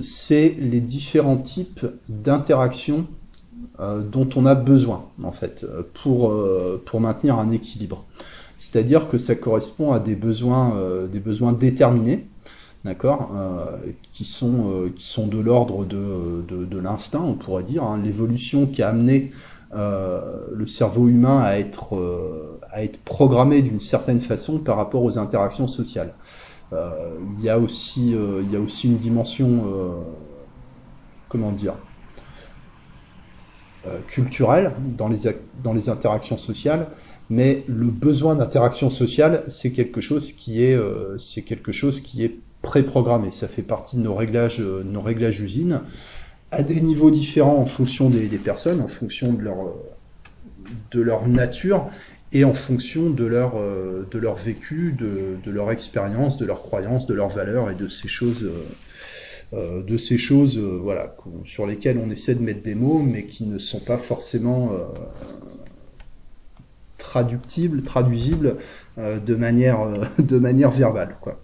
C'est 0.00 0.56
les 0.58 0.80
différents 0.80 1.36
types 1.36 1.84
d'interactions 2.08 3.06
euh, 3.80 4.00
dont 4.00 4.28
on 4.36 4.46
a 4.46 4.54
besoin, 4.54 5.04
en 5.22 5.32
fait, 5.32 5.66
pour, 5.92 6.30
euh, 6.30 6.82
maintenir 6.98 7.38
un 7.38 7.50
équilibre. 7.50 8.06
C'est-à-dire 8.56 9.08
que 9.08 9.18
ça 9.18 9.34
correspond 9.34 9.92
à 9.92 10.00
des 10.00 10.16
besoins 10.16 10.72
déterminés, 11.52 12.26
d'accord, 12.84 13.30
qui 14.12 14.24
sont 14.24 14.90
qui 14.96 15.04
sont 15.04 15.26
de 15.26 15.38
l'ordre 15.38 15.84
de, 15.84 16.44
de, 16.48 16.78
l'instinct, 16.78 17.22
on 17.22 17.34
pourrait 17.34 17.64
dire, 17.64 17.82
hein. 17.82 18.00
l'évolution 18.02 18.66
qui 18.66 18.82
a 18.82 18.88
amené 18.88 19.32
euh, 19.74 20.46
le 20.54 20.66
cerveau 20.66 21.08
humain 21.08 21.40
à 21.40 21.58
être, 21.58 21.94
euh, 21.94 22.58
à 22.70 22.82
être 22.82 22.98
programmé 23.00 23.60
d'une 23.60 23.80
certaine 23.80 24.20
façon 24.20 24.58
par 24.58 24.78
rapport 24.78 25.02
aux 25.02 25.18
interactions 25.18 25.68
sociales. 25.68 26.14
Euh, 26.72 27.18
il, 27.36 27.44
y 27.44 27.50
a 27.50 27.58
aussi, 27.58 28.12
y 28.12 28.56
a 28.56 28.60
aussi 28.60 28.86
une 28.88 28.96
dimension, 28.96 29.64
comment 31.28 31.52
dire, 31.52 31.74
culturelle 34.06 34.72
dans 34.96 35.08
les, 35.08 35.18
dans 35.62 35.72
les 35.74 35.88
interactions 35.88 36.38
sociales, 36.38 36.88
mais 37.30 37.64
le 37.68 37.86
besoin 37.86 38.36
d'interaction 38.36 38.88
sociale, 38.88 39.44
c'est 39.48 39.72
quelque 39.72 40.00
chose 40.00 40.32
qui 40.32 40.62
est, 40.62 40.78
c'est 41.18 41.42
quelque 41.42 41.72
chose 41.72 42.00
qui 42.00 42.24
est 42.24 42.38
préprogrammé. 42.62 43.30
Ça 43.30 43.48
fait 43.48 43.62
partie 43.62 43.96
de 43.96 44.02
nos 44.02 44.14
réglages, 44.14 44.60
nos 44.60 45.00
réglages 45.00 45.40
usines 45.40 45.80
à 46.50 46.62
des 46.62 46.80
niveaux 46.80 47.10
différents 47.10 47.58
en 47.58 47.66
fonction 47.66 48.08
des, 48.08 48.26
personnes, 48.38 48.80
en 48.80 48.88
fonction 48.88 49.32
de 49.32 49.42
leur, 49.42 49.74
de 50.90 51.00
leur 51.00 51.28
nature 51.28 51.86
et 52.32 52.44
en 52.44 52.54
fonction 52.54 53.10
de 53.10 53.24
leur, 53.24 53.54
de 53.56 54.18
leur 54.18 54.36
vécu, 54.36 54.94
de, 54.98 55.36
de 55.44 55.50
leur 55.50 55.70
expérience, 55.70 56.38
de 56.38 56.46
leurs 56.46 56.62
croyances, 56.62 57.06
de 57.06 57.14
leurs 57.14 57.28
valeurs 57.28 57.70
et 57.70 57.74
de 57.74 57.88
ces 57.88 58.08
choses, 58.08 58.48
euh, 59.54 59.82
de 59.82 59.96
ces 59.96 60.18
choses 60.18 60.58
euh, 60.58 60.78
voilà, 60.82 61.16
sur 61.44 61.66
lesquelles 61.66 61.98
on 61.98 62.10
essaie 62.10 62.34
de 62.34 62.42
mettre 62.42 62.60
des 62.60 62.74
mots, 62.74 62.98
mais 62.98 63.24
qui 63.24 63.44
ne 63.44 63.56
sont 63.56 63.80
pas 63.80 63.96
forcément 63.96 64.72
euh, 64.72 64.84
traductibles, 66.98 67.82
traduisibles 67.82 68.56
de, 68.98 69.34
manière, 69.34 69.78
de 70.18 70.38
manière 70.38 70.70
verbale. 70.70 71.16
Quoi. 71.22 71.40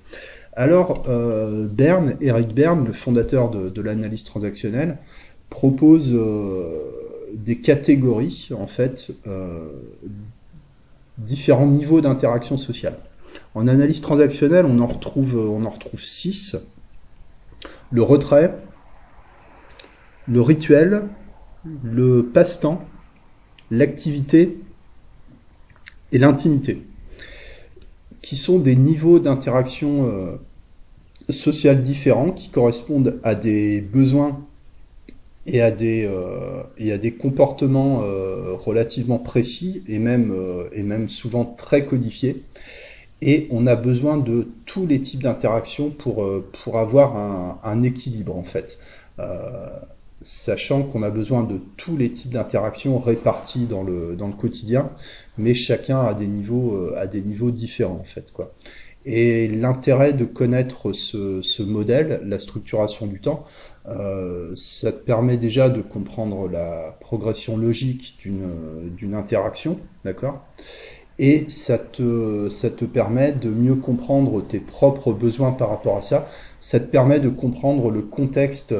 Alors, 0.56 1.02
euh, 1.08 1.68
Eric 2.20 2.54
Bern, 2.54 2.84
le 2.84 2.92
fondateur 2.92 3.50
de, 3.50 3.82
l'analyse 3.82 4.22
transactionnelle, 4.22 4.98
propose 5.50 6.12
euh, 6.14 6.78
des 7.34 7.60
catégories, 7.60 8.50
en 8.56 8.68
fait, 8.68 9.10
euh, 9.26 9.68
différents 11.18 11.66
niveaux 11.66 12.00
d'interaction 12.00 12.56
sociale. 12.56 12.96
En 13.56 13.66
analyse 13.66 14.00
transactionnelle, 14.00 14.64
on 14.64 14.78
en 14.78 14.86
retrouve, 14.86 15.36
on 15.36 15.64
en 15.64 15.70
retrouve 15.70 16.00
six. 16.00 16.56
Le 17.90 18.02
retrait, 18.02 18.56
le 20.28 20.40
rituel, 20.40 21.02
le 21.82 22.22
passe-temps, 22.22 22.80
l'activité 23.72 24.60
et 26.12 26.18
l'intimité 26.18 26.82
qui 28.24 28.36
sont 28.36 28.58
des 28.58 28.74
niveaux 28.74 29.18
d'interaction 29.18 30.08
euh, 30.08 30.36
sociale 31.28 31.82
différents 31.82 32.30
qui 32.30 32.48
correspondent 32.48 33.20
à 33.22 33.34
des 33.34 33.82
besoins 33.82 34.40
et 35.46 35.60
à 35.60 35.70
des, 35.70 36.06
euh, 36.06 36.62
et 36.78 36.90
à 36.90 36.96
des 36.96 37.12
comportements 37.12 38.00
euh, 38.02 38.54
relativement 38.54 39.18
précis 39.18 39.82
et 39.88 39.98
même, 39.98 40.34
et 40.72 40.82
même 40.82 41.10
souvent 41.10 41.44
très 41.44 41.84
codifiés. 41.84 42.42
Et 43.20 43.46
on 43.50 43.66
a 43.66 43.76
besoin 43.76 44.16
de 44.16 44.48
tous 44.64 44.86
les 44.86 45.02
types 45.02 45.22
d'interactions 45.22 45.90
pour, 45.90 46.26
pour 46.64 46.78
avoir 46.78 47.18
un, 47.18 47.58
un, 47.62 47.82
équilibre 47.82 48.34
en 48.36 48.42
fait 48.42 48.78
sachant 50.24 50.82
qu'on 50.82 51.02
a 51.02 51.10
besoin 51.10 51.44
de 51.44 51.60
tous 51.76 51.96
les 51.96 52.10
types 52.10 52.32
d'interactions 52.32 52.98
répartis 52.98 53.66
dans 53.66 53.82
le, 53.82 54.16
dans 54.16 54.26
le 54.26 54.32
quotidien, 54.32 54.90
mais 55.38 55.54
chacun 55.54 56.00
a 56.00 56.14
des 56.14 56.26
niveaux, 56.26 56.74
euh, 56.74 57.06
des 57.06 57.22
niveaux 57.22 57.50
différents 57.50 57.98
en 58.00 58.04
fait. 58.04 58.32
Quoi. 58.32 58.52
Et 59.04 59.48
l'intérêt 59.48 60.14
de 60.14 60.24
connaître 60.24 60.94
ce, 60.94 61.42
ce, 61.42 61.62
modèle, 61.62 62.22
la 62.24 62.38
structuration 62.38 63.06
du 63.06 63.20
temps, 63.20 63.44
euh, 63.86 64.52
ça 64.56 64.92
te 64.92 65.04
permet 65.04 65.36
déjà 65.36 65.68
de 65.68 65.82
comprendre 65.82 66.48
la 66.48 66.96
progression 67.00 67.58
logique 67.58 68.16
d'une 68.18 69.14
interaction, 69.14 69.78
d'accord? 70.04 70.42
Et 71.18 71.48
ça 71.50 71.78
te, 71.78 72.48
ça 72.48 72.70
te 72.70 72.86
permet 72.86 73.32
de 73.32 73.50
mieux 73.50 73.76
comprendre 73.76 74.42
tes 74.42 74.58
propres 74.58 75.12
besoins 75.12 75.52
par 75.52 75.68
rapport 75.68 75.98
à 75.98 76.02
ça. 76.02 76.26
Ça 76.58 76.80
te 76.80 76.86
permet 76.86 77.20
de 77.20 77.28
comprendre 77.28 77.90
le 77.90 78.02
contexte 78.02 78.74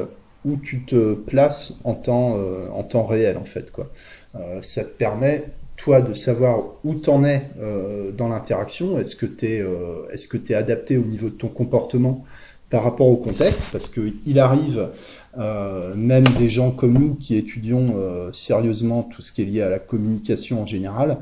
où 0.45 0.57
tu 0.57 0.83
te 0.83 1.13
places 1.13 1.73
en 1.83 1.93
temps, 1.93 2.37
euh, 2.37 2.69
en 2.73 2.83
temps 2.83 3.05
réel, 3.05 3.37
en 3.37 3.43
fait. 3.45 3.71
Quoi. 3.71 3.89
Euh, 4.35 4.61
ça 4.61 4.83
te 4.83 4.89
permet, 4.89 5.43
toi, 5.75 6.01
de 6.01 6.13
savoir 6.13 6.63
où 6.83 6.93
t'en 6.95 7.23
es 7.23 7.49
euh, 7.59 8.11
dans 8.11 8.29
l'interaction. 8.29 8.99
Est-ce 8.99 9.15
que 9.15 9.25
tu 9.25 9.45
es, 9.45 9.65
est-ce 10.11 10.27
que 10.27 10.37
es 10.37 10.55
adapté 10.55 10.97
au 10.97 11.03
niveau 11.03 11.29
de 11.29 11.35
ton 11.35 11.47
comportement 11.47 12.23
par 12.69 12.83
rapport 12.83 13.07
au 13.07 13.15
contexte, 13.15 13.63
parce 13.71 13.89
qu'il 13.89 14.39
arrive 14.39 14.89
euh, 15.37 15.93
même 15.95 16.23
des 16.39 16.49
gens 16.49 16.71
comme 16.71 16.93
nous 16.93 17.15
qui 17.15 17.35
étudions 17.35 17.95
euh, 17.97 18.31
sérieusement 18.31 19.03
tout 19.03 19.21
ce 19.21 19.33
qui 19.33 19.41
est 19.41 19.45
lié 19.45 19.61
à 19.61 19.69
la 19.69 19.79
communication 19.79 20.61
en 20.61 20.65
général, 20.65 21.17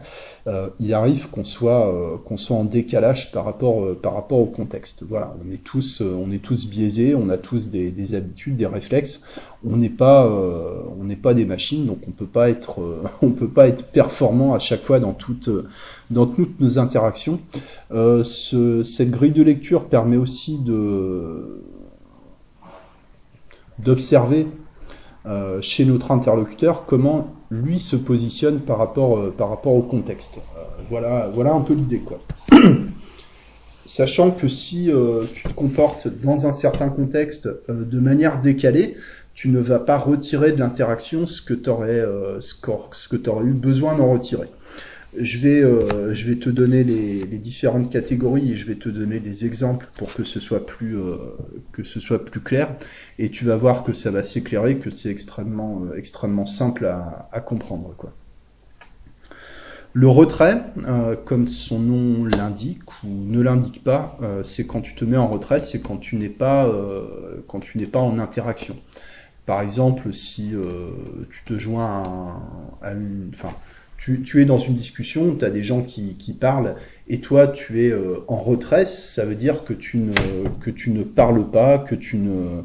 euh, 0.45 0.69
il 0.79 0.93
arrive 0.93 1.29
qu'on 1.29 1.43
soit 1.43 2.21
qu'on 2.25 2.37
soit 2.37 2.57
en 2.57 2.63
décalage 2.63 3.31
par 3.31 3.45
rapport 3.45 3.95
par 3.97 4.13
rapport 4.13 4.39
au 4.39 4.45
contexte. 4.45 5.03
Voilà, 5.03 5.33
on 5.43 5.51
est 5.51 5.63
tous 5.63 6.01
on 6.01 6.31
est 6.31 6.43
tous 6.43 6.67
biaisés, 6.67 7.15
on 7.15 7.29
a 7.29 7.37
tous 7.37 7.69
des, 7.69 7.89
des 7.91 8.13
habitudes, 8.13 8.55
des 8.55 8.67
réflexes. 8.67 9.21
On 9.65 9.77
n'est 9.77 9.89
pas 9.89 10.29
on 10.29 11.03
n'est 11.05 11.15
pas 11.15 11.33
des 11.33 11.45
machines, 11.45 11.85
donc 11.87 11.99
on 12.07 12.11
peut 12.11 12.27
pas 12.27 12.49
être 12.49 12.81
on 13.21 13.31
peut 13.31 13.47
pas 13.47 13.67
être 13.67 13.85
performant 13.85 14.53
à 14.53 14.59
chaque 14.59 14.83
fois 14.83 14.99
dans 14.99 15.13
toutes 15.13 15.49
dans 16.11 16.27
toutes 16.27 16.59
nos 16.59 16.77
interactions. 16.77 17.39
Ce, 17.91 18.83
cette 18.83 19.09
grille 19.09 19.31
de 19.31 19.43
lecture 19.43 19.85
permet 19.85 20.17
aussi 20.17 20.59
de 20.59 21.63
d'observer 23.83 24.47
euh, 25.25 25.61
chez 25.61 25.85
notre 25.85 26.11
interlocuteur 26.11 26.85
comment 26.85 27.33
lui 27.49 27.79
se 27.79 27.95
positionne 27.95 28.59
par 28.59 28.77
rapport, 28.77 29.17
euh, 29.17 29.33
par 29.35 29.47
rapport 29.49 29.73
au 29.73 29.81
contexte. 29.81 30.39
Euh, 30.57 30.61
voilà, 30.89 31.29
voilà 31.33 31.53
un 31.53 31.61
peu 31.61 31.73
l'idée. 31.73 31.99
quoi. 31.99 32.19
Sachant 33.85 34.31
que 34.31 34.47
si 34.47 34.89
tu 35.33 35.43
te 35.43 35.53
comportes 35.53 36.07
dans 36.23 36.45
un 36.45 36.51
certain 36.53 36.89
contexte 36.89 37.49
de 37.69 37.99
manière 37.99 38.39
décalée, 38.39 38.95
tu 39.33 39.49
ne 39.49 39.59
vas 39.59 39.79
pas 39.79 39.97
retirer 39.97 40.53
de 40.53 40.59
l'interaction 40.59 41.27
ce 41.27 41.41
que 41.41 41.53
tu 41.53 41.69
aurais, 41.69 42.01
eu 43.45 43.53
besoin 43.53 43.95
d'en 43.95 44.13
retirer. 44.13 44.47
Je 45.17 45.37
vais, 45.37 45.61
euh, 45.61 46.15
je 46.15 46.27
vais 46.27 46.37
te 46.37 46.49
donner 46.49 46.83
les, 46.83 47.25
différentes 47.37 47.91
catégories 47.91 48.51
et 48.51 48.55
je 48.55 48.65
vais 48.65 48.75
te 48.75 48.89
donner 48.89 49.19
des 49.19 49.45
exemples 49.45 49.87
pour 49.97 50.13
que 50.13 50.23
ce 50.23 50.39
soit 50.39 50.65
plus, 50.65 50.97
euh, 50.97 51.17
que 51.71 51.83
ce 51.83 51.99
soit 51.99 52.23
plus 52.25 52.39
clair. 52.39 52.73
Et 53.19 53.29
tu 53.29 53.45
vas 53.45 53.55
voir 53.55 53.83
que 53.83 53.93
ça 53.93 54.09
va 54.09 54.23
s'éclairer, 54.23 54.77
que 54.77 54.89
c'est 54.89 55.09
extrêmement, 55.09 55.83
euh, 55.83 55.97
extrêmement 55.97 56.45
simple 56.45 56.85
à, 56.85 57.39
comprendre. 57.41 57.93
Quoi. 57.97 58.13
Le 59.91 60.07
retrait, 60.07 60.59
comme 61.25 61.47
son 61.47 61.77
nom 61.77 62.25
l'indique 62.25 62.81
ou 63.03 63.09
ne 63.09 63.39
l'indique 63.41 63.83
pas, 63.83 64.15
c'est 64.43 64.65
quand 64.65 64.81
tu 64.81 64.95
te 64.95 65.05
mets 65.05 65.17
en 65.17 65.27
retrait, 65.27 65.59
c'est 65.59 65.81
quand 65.81 65.97
tu 65.97 66.15
n'es 66.15 66.29
pas, 66.29 66.67
quand 67.47 67.59
tu 67.59 67.77
n'es 67.77 67.85
pas 67.85 67.99
en 67.99 68.17
interaction. 68.17 68.75
Par 69.45 69.61
exemple, 69.61 70.11
si 70.11 70.55
tu 71.29 71.43
te 71.45 71.59
joins 71.59 72.41
à, 72.81 72.87
à 72.87 72.93
une, 72.93 73.29
enfin, 73.31 73.53
tu, 74.03 74.41
es 74.41 74.45
dans 74.45 74.57
une 74.57 74.75
discussion, 74.75 75.35
tu 75.35 75.45
as 75.45 75.49
des 75.49 75.63
gens 75.63 75.81
qui, 75.81 76.37
parlent, 76.39 76.75
et 77.07 77.19
toi, 77.19 77.47
tu 77.47 77.85
es 77.85 77.89
euh, 77.89 78.17
en 78.27 78.37
retrait, 78.37 78.85
ça 78.85 79.25
veut 79.25 79.35
dire 79.35 79.63
que 79.63 79.73
tu 79.73 79.97
ne, 79.97 80.13
que 80.61 80.69
tu 80.69 80.91
ne 80.91 81.03
parles 81.03 81.49
pas, 81.49 81.77
que 81.77 81.95
tu 81.95 82.17
ne, 82.17 82.63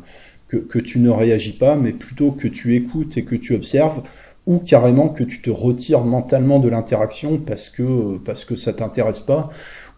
que, 0.49 0.78
tu 0.78 0.99
ne 0.99 1.11
réagis 1.11 1.57
pas, 1.57 1.76
mais 1.76 1.92
plutôt 1.92 2.33
que 2.33 2.49
tu 2.49 2.75
écoutes 2.75 3.16
et 3.16 3.25
que 3.25 3.37
tu 3.37 3.54
observes, 3.54 4.02
ou 4.47 4.59
carrément 4.59 5.11
que 5.11 5.23
tu 5.23 5.40
te 5.40 5.50
retires 5.50 6.04
mentalement 6.04 6.59
de 6.59 6.68
l'interaction 6.68 7.38
parce 7.38 7.68
que, 7.68 8.18
parce 8.18 8.45
que 8.45 8.57
ça 8.57 8.73
t'intéresse 8.73 9.21
pas, 9.21 9.49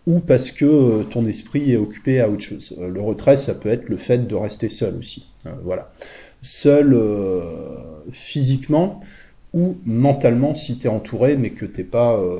ou 0.06 0.20
parce 0.20 0.50
que 0.50 1.04
ton 1.04 1.24
esprit 1.24 1.72
est 1.72 1.76
occupé 1.76 2.20
à 2.20 2.28
autre 2.28 2.42
chose. 2.42 2.76
le 2.80 3.00
retrait, 3.00 3.36
ça 3.36 3.54
peut 3.54 3.68
être 3.68 3.88
le 3.88 3.96
fait 3.96 4.26
de 4.26 4.34
rester 4.34 4.68
seul 4.68 4.96
aussi. 4.96 5.32
voilà. 5.62 5.92
Seul 6.42 6.98
physiquement, 8.10 9.00
ou 9.52 9.76
mentalement 9.84 10.54
si 10.54 10.78
tu 10.78 10.86
es 10.86 10.90
entouré 10.90 11.36
mais 11.36 11.50
que 11.50 11.64
t'es 11.64 11.84
pas 11.84 12.16
euh, 12.16 12.38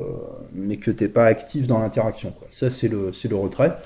mais 0.55 0.77
que 0.77 0.91
t'es 0.91 1.09
pas 1.09 1.25
actif 1.25 1.67
dans 1.67 1.79
l'interaction 1.79 2.33
ça 2.51 2.71
c'est 2.71 2.89
le 2.89 3.13
c'est 3.13 3.29
le 3.29 3.37
retrait. 3.37 3.77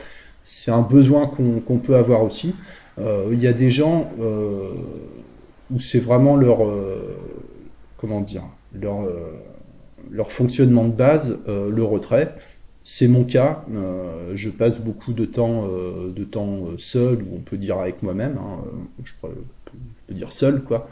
C'est 0.46 0.70
un 0.70 0.82
besoin 0.82 1.26
qu'on 1.26 1.78
peut 1.78 1.96
avoir 1.96 2.22
aussi. 2.22 2.54
Euh, 2.98 3.30
il 3.32 3.40
y 3.40 3.46
a 3.46 3.54
des 3.54 3.70
gens 3.70 4.10
euh, 4.20 4.74
où 5.72 5.78
c'est 5.78 6.00
vraiment 6.00 6.36
leur 6.36 6.58
comment 7.96 8.20
dire 8.20 8.42
leur 8.74 9.08
leur 10.10 10.30
fonctionnement 10.30 10.84
de 10.84 10.92
base 10.92 11.38
le 11.46 11.82
retrait. 11.82 12.34
C'est 12.82 13.08
mon 13.08 13.24
cas. 13.24 13.64
Je 14.34 14.50
passe 14.50 14.80
beaucoup 14.80 15.14
de 15.14 15.24
temps 15.24 15.66
de 15.66 16.24
temps 16.24 16.66
seul 16.76 17.22
ou 17.22 17.36
on 17.36 17.40
peut 17.40 17.56
dire 17.56 17.78
avec 17.78 18.02
moi-même 18.02 18.36
hein, 18.38 18.58
de 20.08 20.14
dire 20.14 20.32
seul, 20.32 20.62
quoi. 20.62 20.88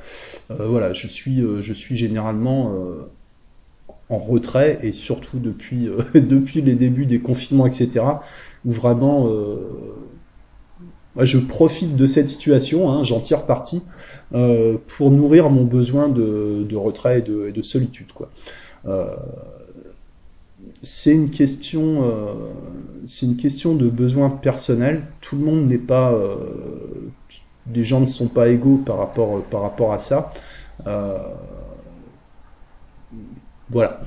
Euh, 0.50 0.66
voilà, 0.68 0.92
je 0.92 1.06
suis, 1.06 1.40
euh, 1.40 1.62
je 1.62 1.72
suis 1.72 1.96
généralement 1.96 2.72
euh, 2.74 3.10
en 4.08 4.18
retrait 4.18 4.78
et 4.82 4.92
surtout 4.92 5.38
depuis, 5.38 5.88
depuis 6.14 6.62
les 6.62 6.74
débuts 6.74 7.06
des 7.06 7.20
confinements, 7.20 7.66
etc., 7.66 8.04
où 8.64 8.70
vraiment 8.70 9.28
je 11.16 11.38
profite 11.38 11.96
de 11.96 12.06
cette 12.06 12.28
situation, 12.28 12.90
hein, 12.90 13.04
j'en 13.04 13.20
tire 13.20 13.44
parti 13.44 13.82
pour 14.30 15.10
nourrir 15.10 15.50
mon 15.50 15.64
besoin 15.64 16.08
de, 16.08 16.76
retrait 16.76 17.18
et 17.18 17.22
de, 17.52 17.62
solitude. 17.62 18.12
Quoi. 18.12 18.30
c'est 20.82 21.12
une 21.12 21.30
question, 21.30 22.04
c'est 23.04 23.26
une 23.26 23.36
question 23.36 23.74
de 23.74 23.88
besoin 23.90 24.30
personnel. 24.30 25.02
Tout 25.20 25.36
le 25.36 25.44
monde 25.44 25.66
n'est 25.66 25.76
pas 25.76 26.16
les 27.72 27.84
gens 27.84 28.00
ne 28.00 28.06
sont 28.06 28.28
pas 28.28 28.48
égaux 28.48 28.78
par 28.78 28.98
rapport, 28.98 29.36
euh, 29.36 29.44
par 29.48 29.62
rapport 29.62 29.92
à 29.92 29.98
ça. 29.98 30.30
Euh, 30.86 31.18
voilà. 33.70 34.02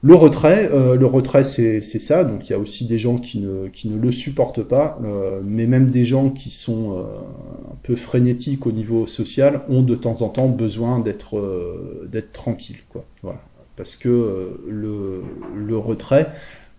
Le 0.00 0.14
retrait, 0.14 0.70
euh, 0.72 0.94
le 0.94 1.06
retrait 1.06 1.42
c'est 1.42 1.82
ça, 1.82 2.22
donc 2.22 2.48
il 2.48 2.52
y 2.52 2.54
a 2.54 2.58
aussi 2.58 2.86
des 2.86 2.98
gens 2.98 3.16
qui 3.16 3.40
ne, 3.40 3.66
qui 3.66 3.88
ne 3.88 3.96
le 3.96 4.12
supportent 4.12 4.62
pas, 4.62 4.96
mais 5.42 5.66
même 5.66 5.90
des 5.90 6.04
gens 6.04 6.30
qui 6.30 6.50
sont 6.50 6.96
un 6.98 7.76
peu 7.82 7.96
frénétiques 7.96 8.64
au 8.64 8.70
niveau 8.70 9.08
social 9.08 9.62
ont 9.68 9.82
de 9.82 9.96
temps 9.96 10.22
en 10.22 10.28
temps 10.28 10.46
besoin 10.46 11.00
d'être 11.00 12.06
d'être 12.06 12.30
tranquilles. 12.30 12.84
Quoi. 12.88 13.04
Voilà. 13.24 13.40
Parce 13.74 13.96
que 13.96 14.60
le, 14.68 15.24
le 15.56 15.76
retrait, 15.76 16.30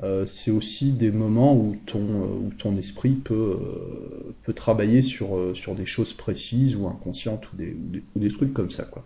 euh, 0.02 0.26
c'est 0.26 0.52
aussi 0.52 0.94
des 0.94 1.12
moments 1.12 1.56
où 1.56 1.76
ton, 1.86 2.00
euh, 2.00 2.48
où 2.48 2.52
ton 2.58 2.78
esprit 2.78 3.12
peut, 3.12 3.34
euh, 3.34 4.34
peut 4.44 4.54
travailler 4.54 5.02
sur, 5.02 5.38
sur 5.54 5.76
des 5.76 5.86
choses 5.86 6.14
précises 6.14 6.76
ou 6.76 6.88
inconscientes 6.88 7.52
ou 7.52 7.58
des, 7.58 7.76
ou 8.16 8.20
des, 8.20 8.30
trucs 8.30 8.54
comme 8.54 8.70
ça. 8.70 8.84
Quoi. 8.84 9.04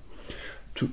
Tout, 0.75 0.89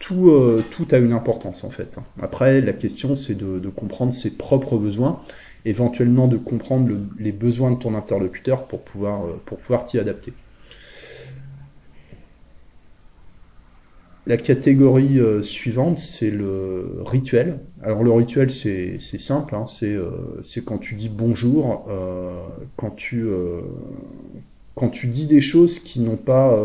tout, 0.00 0.62
tout, 0.70 0.88
a 0.90 0.98
une 0.98 1.12
importance 1.12 1.62
en 1.62 1.70
fait. 1.70 1.98
Hein. 1.98 2.04
Après, 2.20 2.60
la 2.60 2.72
question 2.72 3.14
c'est 3.14 3.36
de, 3.36 3.60
de, 3.60 3.68
comprendre 3.68 4.12
ses 4.12 4.30
propres 4.30 4.76
besoins, 4.76 5.20
éventuellement 5.64 6.26
de 6.26 6.36
comprendre 6.36 6.90
les 7.18 7.32
besoins 7.32 7.70
de 7.70 7.78
ton 7.78 7.94
interlocuteur 7.94 8.66
pour 8.66 8.82
pouvoir, 8.82 9.22
pour 9.44 9.58
pouvoir 9.58 9.84
t'y 9.84 9.98
adapter. 10.00 10.32
La 14.30 14.36
catégorie 14.36 15.18
euh, 15.18 15.42
suivante, 15.42 15.98
c'est 15.98 16.30
le 16.30 17.02
rituel. 17.04 17.58
Alors 17.82 18.04
le 18.04 18.12
rituel, 18.12 18.48
c'est 18.48 19.00
simple, 19.00 19.56
hein, 19.56 19.64
euh, 19.82 20.08
c'est 20.44 20.64
quand 20.64 20.78
tu 20.78 20.94
dis 20.94 21.08
bonjour, 21.08 21.84
euh, 21.88 22.30
quand, 22.76 22.90
tu, 22.90 23.26
quand 24.76 24.88
tu 24.88 25.08
dis 25.08 25.26
des 25.26 25.40
choses 25.40 25.80
qui 25.80 25.98
n'ont 25.98 26.14
pas, 26.14 26.56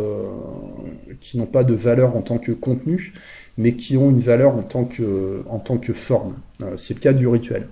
pas 1.51 1.63
de 1.63 1.74
valeur 1.74 2.15
en 2.15 2.22
tant 2.22 2.38
que 2.38 2.51
contenu, 2.51 3.13
mais 3.57 3.74
qui 3.74 3.98
ont 3.98 4.11
une 4.11 4.20
valeur 4.20 4.55
en 4.55 4.61
tant 4.61 4.85
que, 4.85 5.42
en 5.50 5.57
tant 5.57 5.79
que 5.79 5.94
forme. 5.94 6.35
c'est 6.77 6.94
le 6.94 7.00
cas 7.00 7.13
du 7.13 7.27
rituel 7.27 7.68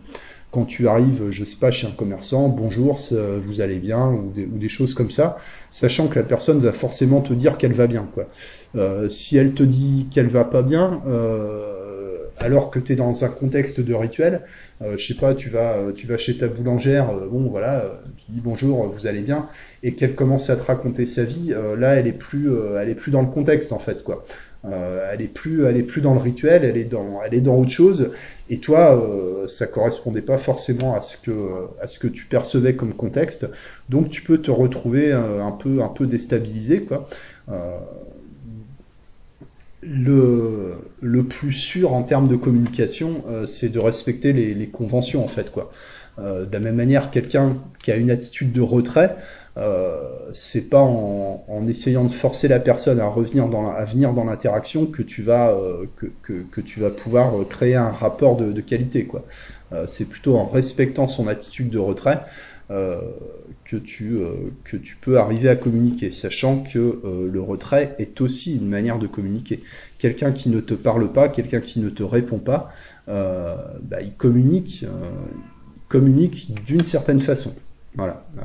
quand 0.54 0.66
tu 0.66 0.88
arrives, 0.88 1.32
je 1.32 1.44
sais 1.44 1.58
pas, 1.58 1.72
chez 1.72 1.88
un 1.88 1.92
commerçant, 1.92 2.48
bonjour, 2.48 3.00
vous 3.42 3.62
allez 3.62 3.80
bien, 3.80 4.12
ou 4.12 4.32
des, 4.36 4.70
choses 4.70 4.94
comme 4.94 5.10
ça, 5.10 5.38
sachant 5.72 6.08
que 6.08 6.20
la 6.20 6.24
personne 6.24 6.60
va 6.60 6.72
forcément 6.72 7.22
te 7.22 7.34
dire 7.34 7.58
qu'elle 7.58 7.74
va 7.74 7.88
bien. 7.88 8.08
Quoi. 8.13 8.28
Euh, 8.76 9.10
si 9.10 9.36
elle 9.36 9.54
te 9.54 9.63
dit 9.63 10.08
qu'elle 10.12 10.28
va 10.28 10.46
pas 10.46 10.62
bien, 10.62 11.02
euh, 11.08 12.18
alors 12.38 12.70
que 12.70 12.78
tu 12.78 12.94
es 12.94 12.96
dans 12.96 13.26
un 13.26 13.30
contexte 13.30 13.80
de 13.80 13.96
rituel, 13.96 14.44
euh, 14.84 14.96
je 14.96 15.08
sais 15.08 15.20
pas, 15.20 15.34
tu 15.34 15.50
vas, 15.50 15.92
tu 15.96 16.06
vas 16.06 16.18
chez 16.18 16.38
ta 16.38 16.48
boulangère, 16.48 17.08
bon 17.32 17.50
voilà, 17.50 18.00
tu 18.18 18.26
dis 18.30 18.39
bonjour, 18.39 18.88
vous 18.88 19.08
allez 19.08 19.22
bien, 19.22 19.48
et 19.82 19.96
qu'elle 19.96 20.13
commence 20.13 20.52
à 20.52 20.56
te 20.56 20.62
raconter 20.62 21.08
sa 21.08 21.24
vie, 21.24 21.52
là 21.80 21.96
elle 21.96 22.06
est 22.06 22.13
plus, 22.13 22.52
elle 22.80 22.89
est 22.89 22.96
plus 22.96 23.12
dans 23.12 23.24
le 23.24 23.30
contexte 23.30 23.72
en 23.72 23.80
fait 23.80 24.04
quoi. 24.04 24.22
Euh, 24.65 25.10
elle 25.12 25.21
est 25.21 25.28
plus, 25.28 25.65
elle 25.65 25.76
est 25.76 25.84
plus 25.84 25.99
dans 25.99 26.13
le 26.13 26.19
rituel, 26.19 26.63
elle 26.63 26.78
est 26.78 26.86
dans, 26.86 27.21
elle 27.26 27.34
est 27.34 27.41
dans 27.41 27.58
autre 27.58 27.71
chose. 27.71 28.12
Et 28.49 28.60
toi, 28.60 28.95
euh, 28.95 29.47
ça 29.47 29.67
correspondait 29.67 30.21
pas 30.21 30.38
forcément 30.38 30.95
à 30.95 31.02
ce 31.02 31.17
que, 31.17 31.32
à 31.82 31.88
ce 31.88 31.99
que 31.99 32.08
tu 32.08 32.26
percevais 32.26 32.76
comme 32.76 32.93
contexte. 32.93 33.47
Donc 33.89 34.10
tu 34.10 34.21
peux 34.21 34.38
te 34.38 34.52
retrouver 34.52 35.12
un, 35.12 35.52
peu, 35.52 35.82
un 35.82 35.89
peu 35.89 36.08
déstabilisé, 36.08 36.84
quoi. 36.84 37.08
Euh, 37.52 37.78
le, 39.86 40.76
le 41.02 41.23
plus 41.23 41.52
sûr 41.52 41.93
en 41.93 42.04
termes 42.04 42.28
de 42.28 42.36
communication, 42.36 43.23
euh, 43.28 43.45
c'est 43.45 43.69
de 43.69 43.80
respecter 43.80 44.34
les, 44.34 44.54
les, 44.54 44.67
conventions, 44.67 45.23
en 45.23 45.28
fait, 45.28 45.52
quoi. 45.52 45.69
Euh, 46.19 46.45
de 46.45 46.54
la 46.54 46.60
même 46.60 46.76
manière, 46.76 47.12
quelqu'un 47.12 47.58
qui 47.84 47.91
a 47.91 47.95
une 47.95 48.12
attitude 48.12 48.52
de 48.52 48.62
retrait, 48.62 49.15
euh, 49.56 50.10
c'est 50.34 50.68
pas 50.70 50.82
en, 50.82 51.66
essayant 51.68 52.04
de 52.04 52.12
forcer 52.12 52.48
la 52.48 52.60
personne 52.60 53.00
à 53.00 53.08
revenir 53.08 53.48
dans 53.48 53.70
à 53.70 53.86
venir 53.86 54.13
dans 54.13 54.26
l'interaction 54.26 54.88
que 54.88 55.04
tu 55.04 55.22
vas 55.22 55.52
euh, 55.52 55.86
que, 55.96 56.08
que, 56.52 56.62
tu 56.62 56.80
vas 56.80 56.89
pouvoir 56.89 57.48
créer 57.48 57.76
un 57.76 57.92
rapport 57.92 58.36
de, 58.36 58.62
qualité 58.62 59.06
quoi. 59.06 59.24
Euh, 59.72 59.86
c'est 59.88 60.06
plutôt 60.06 60.38
en 60.38 60.46
respectant 60.46 61.08
son 61.08 61.28
attitude 61.28 61.70
de 61.70 61.78
retrait 61.78 62.22
que 63.66 63.76
tu 63.78 64.20
que 64.63 64.78
tu 64.78 64.96
peux 64.96 65.20
arriver 65.20 65.48
à 65.48 65.56
communiquer, 65.56 66.12
sachant 66.12 66.63
que 66.63 67.02
le 67.32 67.42
retrait 67.42 67.96
est 68.00 68.20
aussi 68.20 68.56
une 68.56 68.68
manière 68.68 68.98
de 68.98 69.06
communiquer. 69.06 69.62
Quelqu'un 70.00 70.32
qui 70.32 70.50
ne 70.50 70.60
te 70.60 70.74
parle 70.74 71.12
pas, 71.12 71.30
quelqu'un 71.30 71.60
qui 71.60 71.80
ne 71.80 71.89
te 71.89 72.02
répond 72.02 72.39
pas, 72.39 72.70
bah, 73.06 74.02
il 74.02 74.13
communique, 74.13 74.82
il 74.82 75.82
communique 75.88 76.63
d'une 76.66 76.84
certaine 76.84 77.20
façon. 77.20 77.54
Voilà. 77.95 78.25
Euh, 78.38 78.41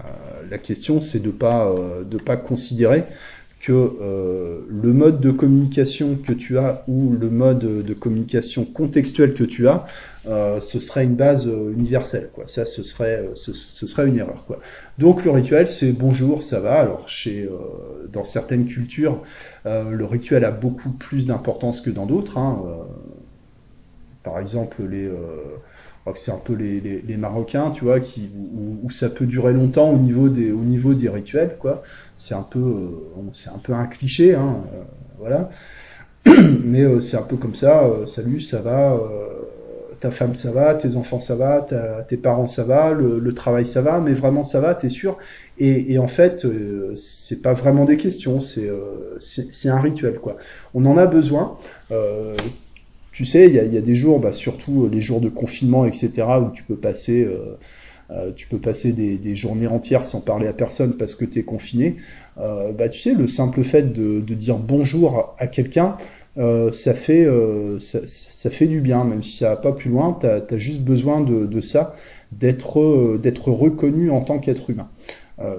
la 0.50 0.58
question, 0.58 1.00
c'est 1.00 1.20
de 1.20 1.30
pas 1.30 1.68
euh, 1.68 2.04
de 2.04 2.18
pas 2.18 2.36
considérer 2.36 3.04
que 3.60 3.72
euh, 3.72 4.60
le 4.68 4.92
mode 4.92 5.20
de 5.20 5.32
communication 5.32 6.16
que 6.16 6.32
tu 6.32 6.58
as 6.58 6.84
ou 6.86 7.10
le 7.18 7.28
mode 7.28 7.84
de 7.84 7.94
communication 7.94 8.64
contextuel 8.64 9.34
que 9.34 9.42
tu 9.42 9.66
as, 9.66 9.84
ce 10.60 10.78
serait 10.78 11.04
une 11.04 11.16
base 11.16 11.46
universelle. 11.46 12.30
Quoi. 12.34 12.46
Ça, 12.46 12.66
ce 12.66 12.82
serait, 12.82 13.30
ce, 13.34 13.52
serait 13.54 14.06
une 14.06 14.18
erreur. 14.18 14.44
Quoi. 14.46 14.60
Donc 14.98 15.24
le 15.24 15.32
rituel, 15.32 15.68
c'est 15.68 15.90
bonjour, 15.90 16.42
ça 16.44 16.60
va. 16.60 16.74
Alors 16.74 17.08
chez, 17.08 17.48
dans 18.12 18.22
certaines 18.22 18.66
cultures, 18.66 19.22
le 19.64 20.04
rituel 20.04 20.44
a 20.44 20.52
beaucoup 20.52 20.90
plus 20.90 21.26
d'importance 21.26 21.80
que 21.80 21.90
dans 21.90 22.06
d'autres. 22.06 22.38
Hein. 22.38 22.62
par 24.22 24.38
exemple, 24.38 24.84
les 24.84 25.10
que 26.12 26.18
c'est 26.18 26.30
un 26.30 26.38
peu 26.38 26.54
les, 26.54 26.80
les, 26.80 27.16
Marocains, 27.16 27.70
tu 27.70 27.84
vois, 27.84 28.00
qui, 28.00 28.30
où, 28.82 28.90
ça 28.90 29.08
peut 29.08 29.26
durer 29.26 29.52
longtemps 29.52 29.90
au 29.90 29.98
niveau 29.98 30.28
des, 30.28 30.52
au 30.52 30.62
rituels, 31.12 31.56
quoi. 31.58 31.82
C'est 32.16 32.34
un 32.34 32.42
peu, 32.42 32.58
euh, 32.58 33.22
c'est 33.32 33.50
un 33.50 33.58
peu 33.58 33.72
un 33.72 33.86
cliché, 33.86 34.34
hein, 34.34 34.64
euh, 34.72 34.82
voilà. 35.18 35.48
Mais 36.64 36.82
euh, 36.82 37.00
c'est 37.00 37.16
un 37.16 37.22
peu 37.22 37.36
comme 37.36 37.54
ça. 37.54 37.84
salut, 38.06 38.40
ça 38.40 38.60
va. 38.60 38.98
ta 40.00 40.10
femme, 40.10 40.34
ça 40.34 40.52
va. 40.52 40.74
Tes 40.74 40.96
enfants, 40.96 41.20
ça 41.20 41.36
va. 41.36 41.66
tes 42.06 42.16
parents, 42.16 42.46
ça 42.46 42.64
va. 42.64 42.92
Le, 42.92 43.32
travail, 43.32 43.66
ça 43.66 43.82
va. 43.82 44.00
Mais 44.00 44.12
vraiment, 44.12 44.44
ça 44.44 44.60
va. 44.60 44.74
T'es 44.74 44.90
sûr 44.90 45.16
et, 45.58 45.92
et, 45.92 45.98
en 45.98 46.08
fait, 46.08 46.46
c'est 46.94 47.42
pas 47.42 47.54
vraiment 47.54 47.84
des 47.84 47.96
questions. 47.96 48.40
C'est, 48.40 48.70
c'est 49.20 49.68
un 49.68 49.80
rituel, 49.80 50.18
quoi. 50.20 50.36
On 50.74 50.84
en 50.86 50.96
a 50.96 51.06
besoin 51.06 51.56
tu 53.18 53.24
sais, 53.24 53.48
il 53.48 53.54
y 53.54 53.76
a, 53.76 53.80
des 53.80 53.96
jours, 53.96 54.20
bah, 54.20 54.32
surtout 54.32 54.84
euh, 54.84 54.88
les 54.88 55.00
jours 55.00 55.20
de 55.20 55.28
confinement, 55.28 55.84
etc., 55.86 56.22
où 56.40 56.52
tu 56.52 56.62
peux 56.62 56.76
passer, 56.76 57.24
euh, 57.24 57.58
euh, 58.12 58.30
tu 58.30 58.46
peux 58.46 58.58
passer 58.58 58.92
des, 58.92 59.34
journées 59.34 59.66
entières 59.66 60.04
sans 60.04 60.20
parler 60.20 60.46
à 60.46 60.52
personne 60.52 60.96
parce 60.96 61.16
que 61.16 61.24
tu 61.24 61.40
es 61.40 61.42
confiné. 61.42 61.96
bah, 62.36 62.88
tu 62.88 63.00
sais, 63.00 63.14
le 63.14 63.26
simple 63.26 63.64
fait 63.64 63.92
de, 63.92 64.20
dire 64.20 64.56
bonjour 64.56 65.34
à 65.36 65.48
quelqu'un, 65.48 65.96
ça, 66.36 66.94
fait, 66.94 67.26
du 68.68 68.80
bien, 68.80 69.02
même 69.02 69.24
si 69.24 69.38
ça 69.38 69.48
va 69.48 69.56
pas 69.56 69.72
plus 69.72 69.90
loin, 69.90 70.16
tu 70.20 70.26
as, 70.28 70.58
juste 70.58 70.82
besoin 70.82 71.20
de, 71.20 71.60
ça, 71.60 71.94
d'être 72.30 72.76
reconnu 73.48 74.12
en 74.12 74.20
tant 74.20 74.38
qu'être 74.38 74.70
humain. 74.70 74.88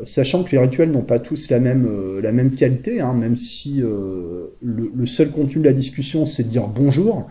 Sachant 0.04 0.44
que 0.44 0.52
les 0.52 0.58
rituels 0.58 0.92
n'ont 0.92 1.04
pas 1.04 1.20
tous 1.20 1.50
la 1.50 1.60
même, 1.60 2.20
la 2.20 2.32
même 2.32 2.52
qualité, 2.52 3.00
hein, 3.00 3.13
même 3.13 3.36
si 3.36 3.82
le, 3.82 5.06
seul 5.06 5.32
contenu 5.32 5.62
de 5.62 5.65
la 5.65 5.74
discussion 5.74 6.26
c'est 6.26 6.44
de 6.44 6.50
dire 6.50 6.68
bonjour, 6.68 7.28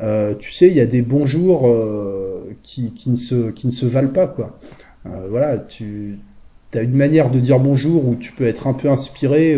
euh, 0.00 0.34
tu 0.34 0.50
sais, 0.50 0.68
il 0.68 0.74
y 0.74 0.80
a 0.80 0.86
des 0.86 1.02
bonjours 1.02 1.68
euh, 1.68 2.56
qui, 2.62 2.92
qui, 2.92 3.10
ne 3.10 3.16
se, 3.16 3.50
qui 3.50 3.66
ne 3.66 3.72
se 3.72 3.86
valent 3.86 4.12
pas, 4.12 4.26
quoi. 4.26 4.58
voilà, 5.04 5.58
tu 5.58 6.18
as 6.74 6.82
une 6.82 6.96
manière 6.96 7.30
de 7.30 7.38
dire 7.38 7.60
bonjour 7.60 8.08
où 8.08 8.16
tu 8.16 8.32
peux 8.32 8.46
être 8.46 8.66
un 8.66 8.72
peu 8.72 8.88
inspiré, 8.88 9.56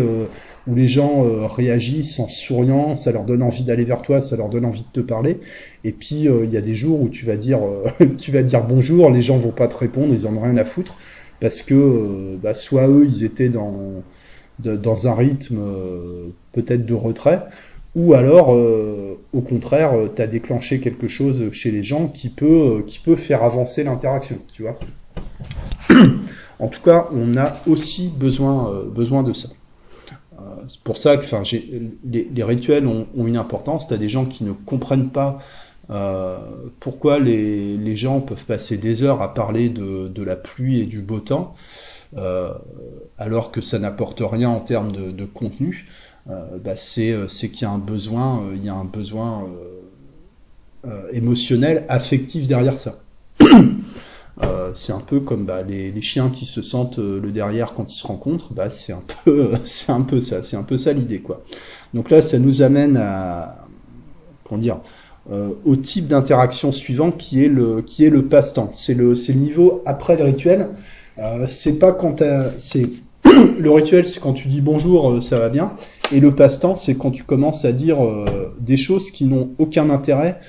où 0.67 0.75
les 0.75 0.89
gens 0.89 1.25
euh, 1.25 1.47
réagissent 1.47 2.19
en 2.19 2.29
souriant, 2.29 2.95
ça 2.95 3.13
leur 3.13 3.25
donne 3.25 3.43
envie 3.43 3.65
d'aller 3.65 3.85
vers 3.85 4.03
toi, 4.03 4.21
ça 4.21 4.37
leur 4.37 4.49
donne 4.49 4.65
envie 4.65 4.83
de 4.83 5.01
te 5.01 5.07
parler. 5.07 5.39
Et 5.85 5.93
puis 5.93 6.29
euh, 6.29 6.45
il 6.45 6.51
y 6.51 6.57
a 6.57 6.61
des 6.61 6.75
jours 6.75 7.01
où 7.03 7.09
tu 7.09 7.27
vas 7.27 7.37
dire, 7.37 7.61
euh, 7.63 8.07
tu 8.19 8.33
vas 8.33 8.43
dire 8.43 8.65
bonjour, 8.65 9.11
les 9.11 9.23
gens 9.23 9.37
vont 9.37 9.51
pas 9.51 9.69
te 9.69 9.77
répondre, 9.77 10.15
ils 10.15 10.27
en 10.27 10.35
ont 10.35 10.41
rien 10.41 10.57
à 10.57 10.65
foutre 10.65 10.97
parce 11.41 11.63
que 11.63 12.37
bah, 12.43 12.55
soit 12.55 12.89
eux 12.89 13.05
ils 13.07 13.25
étaient 13.25 13.51
dans 13.51 15.09
un 15.09 15.15
rythme 15.15 15.59
peut-être 16.53 16.87
de 16.87 16.95
retrait, 16.95 17.43
ou 17.97 18.15
alors 18.15 18.51
au 18.51 19.41
contraire 19.41 19.93
tu 20.15 20.23
as 20.23 20.29
déclenché 20.29 20.79
quelque 20.79 21.09
chose 21.09 21.51
chez 21.51 21.73
les 21.73 21.83
gens 21.83 22.07
qui 22.07 22.29
peut 22.29 22.85
faire 23.17 23.43
avancer 23.43 23.83
l'interaction, 23.83 24.39
tu 24.53 24.63
vois. 24.63 24.79
en 26.61 26.69
tout 26.69 26.81
cas, 26.83 27.09
on 27.13 27.37
a 27.37 27.57
aussi 27.67 28.13
besoin 28.17 29.23
de 29.25 29.33
ça 29.33 29.49
c'est 30.69 30.81
pour 30.81 30.99
ça 30.99 31.17
que 31.17 31.27
les, 32.05 32.29
les, 32.35 32.45
rituels 32.45 32.87
ont, 32.87 33.07
une 33.17 33.37
importance. 33.37 33.89
Tu 33.89 33.95
as 33.95 33.99
des 33.99 34.09
gens 34.09 34.27
qui 34.27 34.45
ne 34.45 34.53
comprennent 34.53 35.11
pas 35.11 35.39
euh, 35.91 36.39
pourquoi 36.81 37.19
les, 37.19 37.97
gens 37.97 38.21
peuvent 38.21 38.45
passer 38.45 38.77
des 38.77 39.03
heures 39.03 39.23
à 39.23 39.35
parler 39.35 39.69
de, 39.69 40.23
la 40.23 40.37
pluie 40.37 40.81
et 40.81 40.87
du 40.87 41.01
beau 41.01 41.21
temps, 41.21 41.55
euh, 42.17 42.53
alors 43.19 43.53
que 43.53 43.61
ça 43.61 43.79
n'apporte 43.79 44.23
rien 44.25 44.49
en 44.49 44.61
termes 44.61 44.93
de, 44.93 45.25
contenu. 45.25 45.87
Euh, 46.31 46.59
bah 46.59 46.77
c'est 46.77 47.51
qu'il 47.51 47.63
y 47.63 47.65
a 47.65 47.71
un 47.71 47.79
besoin, 47.79 48.49
il 48.55 48.65
y 48.65 48.69
a 48.69 48.75
un 48.75 48.85
besoin 48.85 49.47
émotionnel, 51.13 51.85
affectif 51.89 52.47
derrière 52.47 52.79
ça. 52.79 52.99
Euh, 54.43 54.71
c'est 54.75 54.93
un 54.93 55.01
peu 55.01 55.21
comme 55.21 55.45
bah, 55.45 55.63
les, 55.63 56.03
chiens 56.03 56.29
qui 56.29 56.45
se 56.45 56.61
sentent 56.61 56.99
euh, 56.99 57.21
le 57.21 57.31
derrière 57.31 57.75
quand 57.75 57.93
ils 57.93 57.97
se 57.97 58.07
rencontrent. 58.07 58.53
Bah, 58.53 58.69
c'est 58.71 58.93
un 58.93 59.03
peu, 59.25 59.51
un 59.89 60.01
peu 60.03 60.21
ça, 60.21 60.43
c'est 60.43 60.57
un 60.57 60.63
peu 60.63 60.77
ça 60.77 60.93
l'idée, 60.93 61.21
quoi. 61.21 61.43
Donc 61.93 62.11
là, 62.11 62.23
ça 62.23 62.39
nous 62.39 62.63
amène 62.63 62.97
à, 62.97 63.67
comment 64.45 64.61
dire, 64.61 64.79
euh, 65.31 65.51
au 65.65 65.77
type 65.77 66.09
d'interaction 66.09 66.73
suivant 66.73 67.11
qui 67.13 67.45
est 67.45 67.49
le, 67.49 67.85
le 67.99 68.23
passe-temps. 68.23 68.71
C'est 68.75 68.95
le, 68.95 69.15
le 69.15 69.35
niveau 69.35 69.83
après 69.87 70.17
le 70.17 70.25
rituel. 70.25 70.69
C'est 71.47 71.79
pas 71.79 71.93
quand 71.93 72.25
c'est 72.59 72.89
le 73.25 73.71
rituel, 73.71 74.05
c'est 74.05 74.19
quand 74.19 74.33
tu 74.33 74.49
dis 74.49 74.61
bonjour, 74.61 75.23
ça 75.23 75.39
va 75.39 75.49
bien. 75.49 75.73
Et 76.13 76.19
le 76.19 76.35
passe-temps, 76.35 76.75
c'est 76.75 76.97
quand 76.97 77.13
tu 77.13 77.23
commences 77.23 77.65
à 77.65 77.71
dire 77.71 77.99
des 78.59 78.77
choses 78.77 79.13
qui 79.13 79.25
n'ont 79.25 79.51
aucun 79.59 79.91
intérêt 79.91 80.41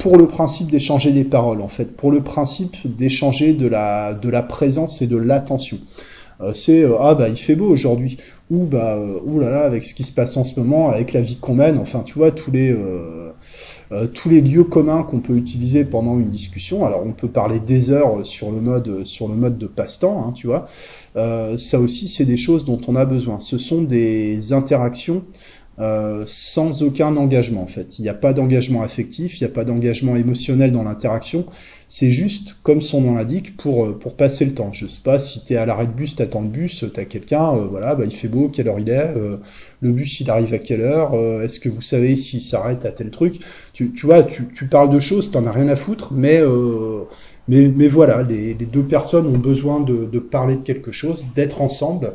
pour 0.00 0.16
le 0.16 0.26
principe 0.26 0.70
d'échanger 0.70 1.12
des 1.12 1.24
paroles, 1.24 1.60
en 1.60 1.68
fait, 1.68 1.96
pour 1.96 2.10
le 2.10 2.20
principe 2.22 2.76
d'échanger 2.96 3.52
de 3.52 3.68
la, 3.68 4.14
de 4.14 4.28
la 4.28 4.42
présence 4.42 5.02
et 5.02 5.06
de 5.06 5.16
l'attention. 5.16 5.78
Euh, 6.40 6.54
c'est 6.54 6.82
euh, 6.82 6.96
ah 7.00 7.14
bah 7.14 7.28
il 7.28 7.36
fait 7.36 7.54
beau 7.54 7.66
aujourd'hui. 7.66 8.16
Ou 8.50 8.64
bah 8.64 8.96
euh, 8.96 9.40
là 9.40 9.50
là 9.50 9.60
avec 9.62 9.84
ce 9.84 9.94
qui 9.94 10.04
se 10.04 10.12
passe 10.12 10.36
en 10.36 10.44
ce 10.44 10.58
moment 10.58 10.90
avec 10.90 11.12
la 11.12 11.20
vie 11.20 11.36
qu'on 11.36 11.54
mène. 11.54 11.78
Enfin 11.78 12.02
tu 12.04 12.14
vois 12.14 12.30
tous 12.30 12.50
les 12.50 12.74
tous 14.14 14.28
les 14.28 14.40
lieux 14.40 14.64
communs 14.64 15.02
qu'on 15.02 15.18
peut 15.20 15.36
utiliser 15.36 15.84
pendant 15.84 16.18
une 16.18 16.30
discussion. 16.30 16.84
Alors 16.86 17.04
on 17.06 17.12
peut 17.12 17.28
parler 17.28 17.60
des 17.60 17.90
heures 17.90 18.24
sur 18.24 18.50
le 18.50 18.60
mode 18.60 19.04
sur 19.04 19.28
le 19.28 19.34
mode 19.34 19.58
de 19.58 19.66
passe-temps 19.66 20.24
hein, 20.26 20.32
tu 20.32 20.46
vois. 20.46 20.66
Ça 21.14 21.78
aussi 21.78 22.08
c'est 22.08 22.24
des 22.24 22.36
choses 22.36 22.64
dont 22.64 22.80
on 22.88 22.96
a 22.96 23.04
besoin. 23.04 23.38
Ce 23.38 23.58
sont 23.58 23.82
des 23.82 24.52
interactions 24.52 25.22
euh, 25.80 26.24
sans 26.26 26.82
aucun 26.82 27.16
engagement 27.16 27.62
en 27.62 27.66
fait. 27.66 27.98
Il 27.98 28.02
n'y 28.02 28.10
a 28.10 28.14
pas 28.14 28.34
d'engagement 28.34 28.82
affectif, 28.82 29.40
il 29.40 29.44
n'y 29.44 29.50
a 29.50 29.54
pas 29.54 29.64
d'engagement 29.64 30.14
émotionnel 30.14 30.72
dans 30.72 30.82
l'interaction. 30.82 31.46
C'est 31.88 32.10
juste, 32.10 32.58
comme 32.62 32.82
son 32.82 33.00
nom 33.00 33.14
l'indique, 33.14 33.56
pour, 33.56 33.86
euh, 33.86 33.98
pour 33.98 34.14
passer 34.14 34.44
le 34.44 34.52
temps. 34.52 34.74
Je 34.74 34.86
sais 34.86 35.00
pas, 35.02 35.18
si 35.18 35.42
tu 35.42 35.54
es 35.54 35.56
à 35.56 35.64
l'arrêt 35.64 35.86
de 35.86 35.92
bus, 35.92 36.16
t'attends 36.16 36.42
le 36.42 36.48
bus, 36.48 36.84
t'as 36.92 37.06
quelqu'un, 37.06 37.56
euh, 37.56 37.66
voilà, 37.66 37.94
bah, 37.94 38.04
il 38.04 38.14
fait 38.14 38.28
beau, 38.28 38.48
quelle 38.48 38.68
heure 38.68 38.78
il 38.78 38.90
est, 38.90 39.14
le 39.80 39.92
bus 39.92 40.20
il 40.20 40.28
arrive 40.28 40.52
à 40.52 40.58
quelle 40.58 40.82
heure, 40.82 41.14
est-ce 41.42 41.58
que 41.58 41.70
vous 41.70 41.80
savez 41.80 42.14
s'il 42.14 42.42
s'arrête 42.42 42.84
à 42.84 42.92
tel 42.92 43.10
truc 43.10 43.40
tu, 43.72 43.92
tu 43.92 44.04
vois, 44.04 44.22
tu, 44.22 44.48
tu 44.54 44.66
parles 44.66 44.90
de 44.90 45.00
choses, 45.00 45.30
t'en 45.30 45.46
as 45.46 45.52
rien 45.52 45.68
à 45.68 45.76
foutre, 45.76 46.12
mais... 46.12 46.42
mais, 47.48 47.68
mais 47.68 47.88
voilà, 47.88 48.22
les, 48.22 48.52
les, 48.54 48.66
deux 48.66 48.82
personnes 48.82 49.26
ont 49.26 49.38
besoin 49.38 49.80
de, 49.80 50.04
de 50.04 50.18
parler 50.18 50.56
de 50.56 50.62
quelque 50.62 50.92
chose, 50.92 51.26
d'être 51.34 51.62
ensemble. 51.62 52.12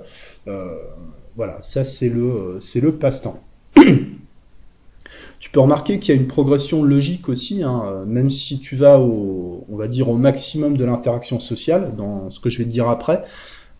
voilà, 1.36 1.58
ça 1.64 1.84
c'est 1.84 2.10
le, 2.10 2.58
c'est 2.60 2.80
le 2.82 2.94
passe-temps. 2.94 3.40
tu 5.40 5.50
peux 5.52 5.60
remarquer 5.60 6.00
qu'il 6.00 6.16
y 6.16 6.18
a 6.18 6.22
une 6.22 6.28
progression 6.28 6.84
logique 6.84 7.30
aussi, 7.30 7.64
hein, 7.64 8.04
même 8.08 8.30
si 8.30 8.60
tu 8.60 8.76
vas 8.76 9.00
au, 9.00 9.66
on 9.70 9.78
va 9.78 9.88
dire 9.88 10.10
au 10.10 10.18
maximum 10.18 10.78
de 10.78 10.86
l'interaction 10.86 11.40
sociale, 11.40 11.94
dans 11.98 12.30
ce 12.32 12.40
que 12.40 12.50
je 12.50 12.60
vais 12.60 12.64
te 12.66 12.70
dire 12.70 12.90
après, 12.90 13.24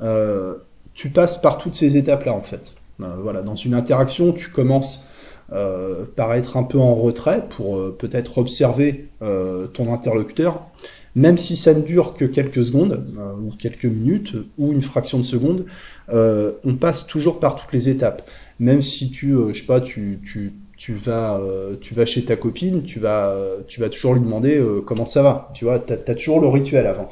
euh, 0.02 0.56
tu 0.94 1.10
passes 1.10 1.40
par 1.42 1.58
toutes 1.58 1.76
ces 1.76 1.98
étapes-là 1.98 2.34
en 2.34 2.42
fait. 2.42 2.74
Euh, 3.02 3.16
voilà, 3.22 3.42
dans 3.42 3.56
une 3.56 3.74
interaction, 3.74 4.32
tu 4.32 4.50
commences 4.50 5.06
euh, 5.52 6.06
par 6.16 6.34
être 6.34 6.58
un 6.58 6.64
peu 6.64 6.80
en 6.80 6.96
retrait 6.96 7.46
pour 7.50 7.96
peut-être 7.98 8.38
observer 8.38 9.10
ton 9.74 9.94
interlocuteur, 9.94 10.62
même 11.16 11.38
si 11.38 11.56
ça 11.56 11.74
ne 11.74 11.82
dure 11.82 12.14
que 12.14 12.26
quelques 12.26 12.64
secondes 12.64 13.06
ou 13.42 13.52
quelques 13.58 13.86
minutes 13.86 14.34
ou 14.58 14.72
une 14.72 14.82
fraction 14.82 15.18
de 15.18 15.24
seconde, 15.24 15.66
on 16.10 16.76
passe 16.80 17.08
toujours 17.08 17.40
par 17.40 17.56
toutes 17.56 17.74
les 17.74 17.90
étapes 17.90 18.30
même 18.60 18.82
si 18.82 19.12
tu, 19.12 19.34
euh, 19.34 19.54
je 19.54 19.62
sais 19.62 19.66
pas, 19.66 19.82
tu, 19.82 20.20
tu, 20.26 20.54
tu 20.78 20.94
vas, 20.94 21.38
euh, 21.38 21.76
tu 21.80 21.94
vas 21.94 22.06
chez 22.06 22.26
ta 22.26 22.36
copine, 22.36 22.84
tu 22.84 23.00
vas, 23.00 23.32
euh, 23.32 23.62
tu 23.68 23.80
vas 23.80 23.90
toujours 23.90 24.14
lui 24.14 24.22
demander 24.22 24.62
comment 24.86 25.06
ça 25.06 25.24
va. 25.24 25.52
Tu 25.54 25.66
vois, 25.66 25.80
t'as 25.80 25.96
as 25.96 26.16
toujours 26.16 26.40
le 26.42 26.48
rituel 26.48 26.86
avant. 26.88 27.10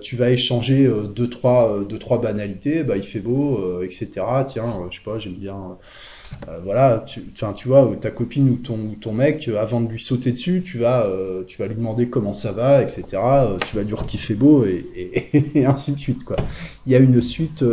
tu 0.00 0.16
vas 0.16 0.30
échanger 0.30 0.90
deux 1.14 1.30
trois 1.30 1.80
deux 1.88 1.98
trois 1.98 2.20
banalités 2.20 2.82
bah 2.82 2.96
il 2.96 3.02
fait 3.04 3.20
beau 3.20 3.82
etc 3.82 4.10
tiens 4.46 4.66
je 4.90 4.98
sais 4.98 5.04
pas 5.04 5.18
j'aime 5.18 5.36
bien 5.36 5.78
voilà 6.64 7.04
tu 7.06 7.22
tu 7.32 7.68
vois 7.68 7.90
ta 7.98 8.10
copine 8.10 8.50
ou 8.50 8.56
ton 8.56 8.96
ton 9.00 9.12
mec 9.12 9.48
avant 9.48 9.80
de 9.80 9.88
lui 9.88 10.00
sauter 10.00 10.32
dessus 10.32 10.62
tu 10.62 10.78
vas 10.78 11.08
tu 11.46 11.56
vas 11.58 11.68
lui 11.68 11.76
demander 11.76 12.08
comment 12.10 12.34
ça 12.34 12.52
va 12.52 12.82
etc 12.82 13.04
tu 13.66 13.76
vas 13.76 13.84
dire 13.84 14.04
qu'il 14.06 14.20
fait 14.20 14.34
beau 14.34 14.66
et, 14.66 14.84
et, 14.94 15.58
et, 15.60 15.64
ainsi 15.64 15.92
de 15.92 15.98
suite 15.98 16.24
quoi 16.24 16.36
il 16.86 16.92
y 16.92 16.96
a 16.96 16.98
une 16.98 17.20
suite 17.22 17.64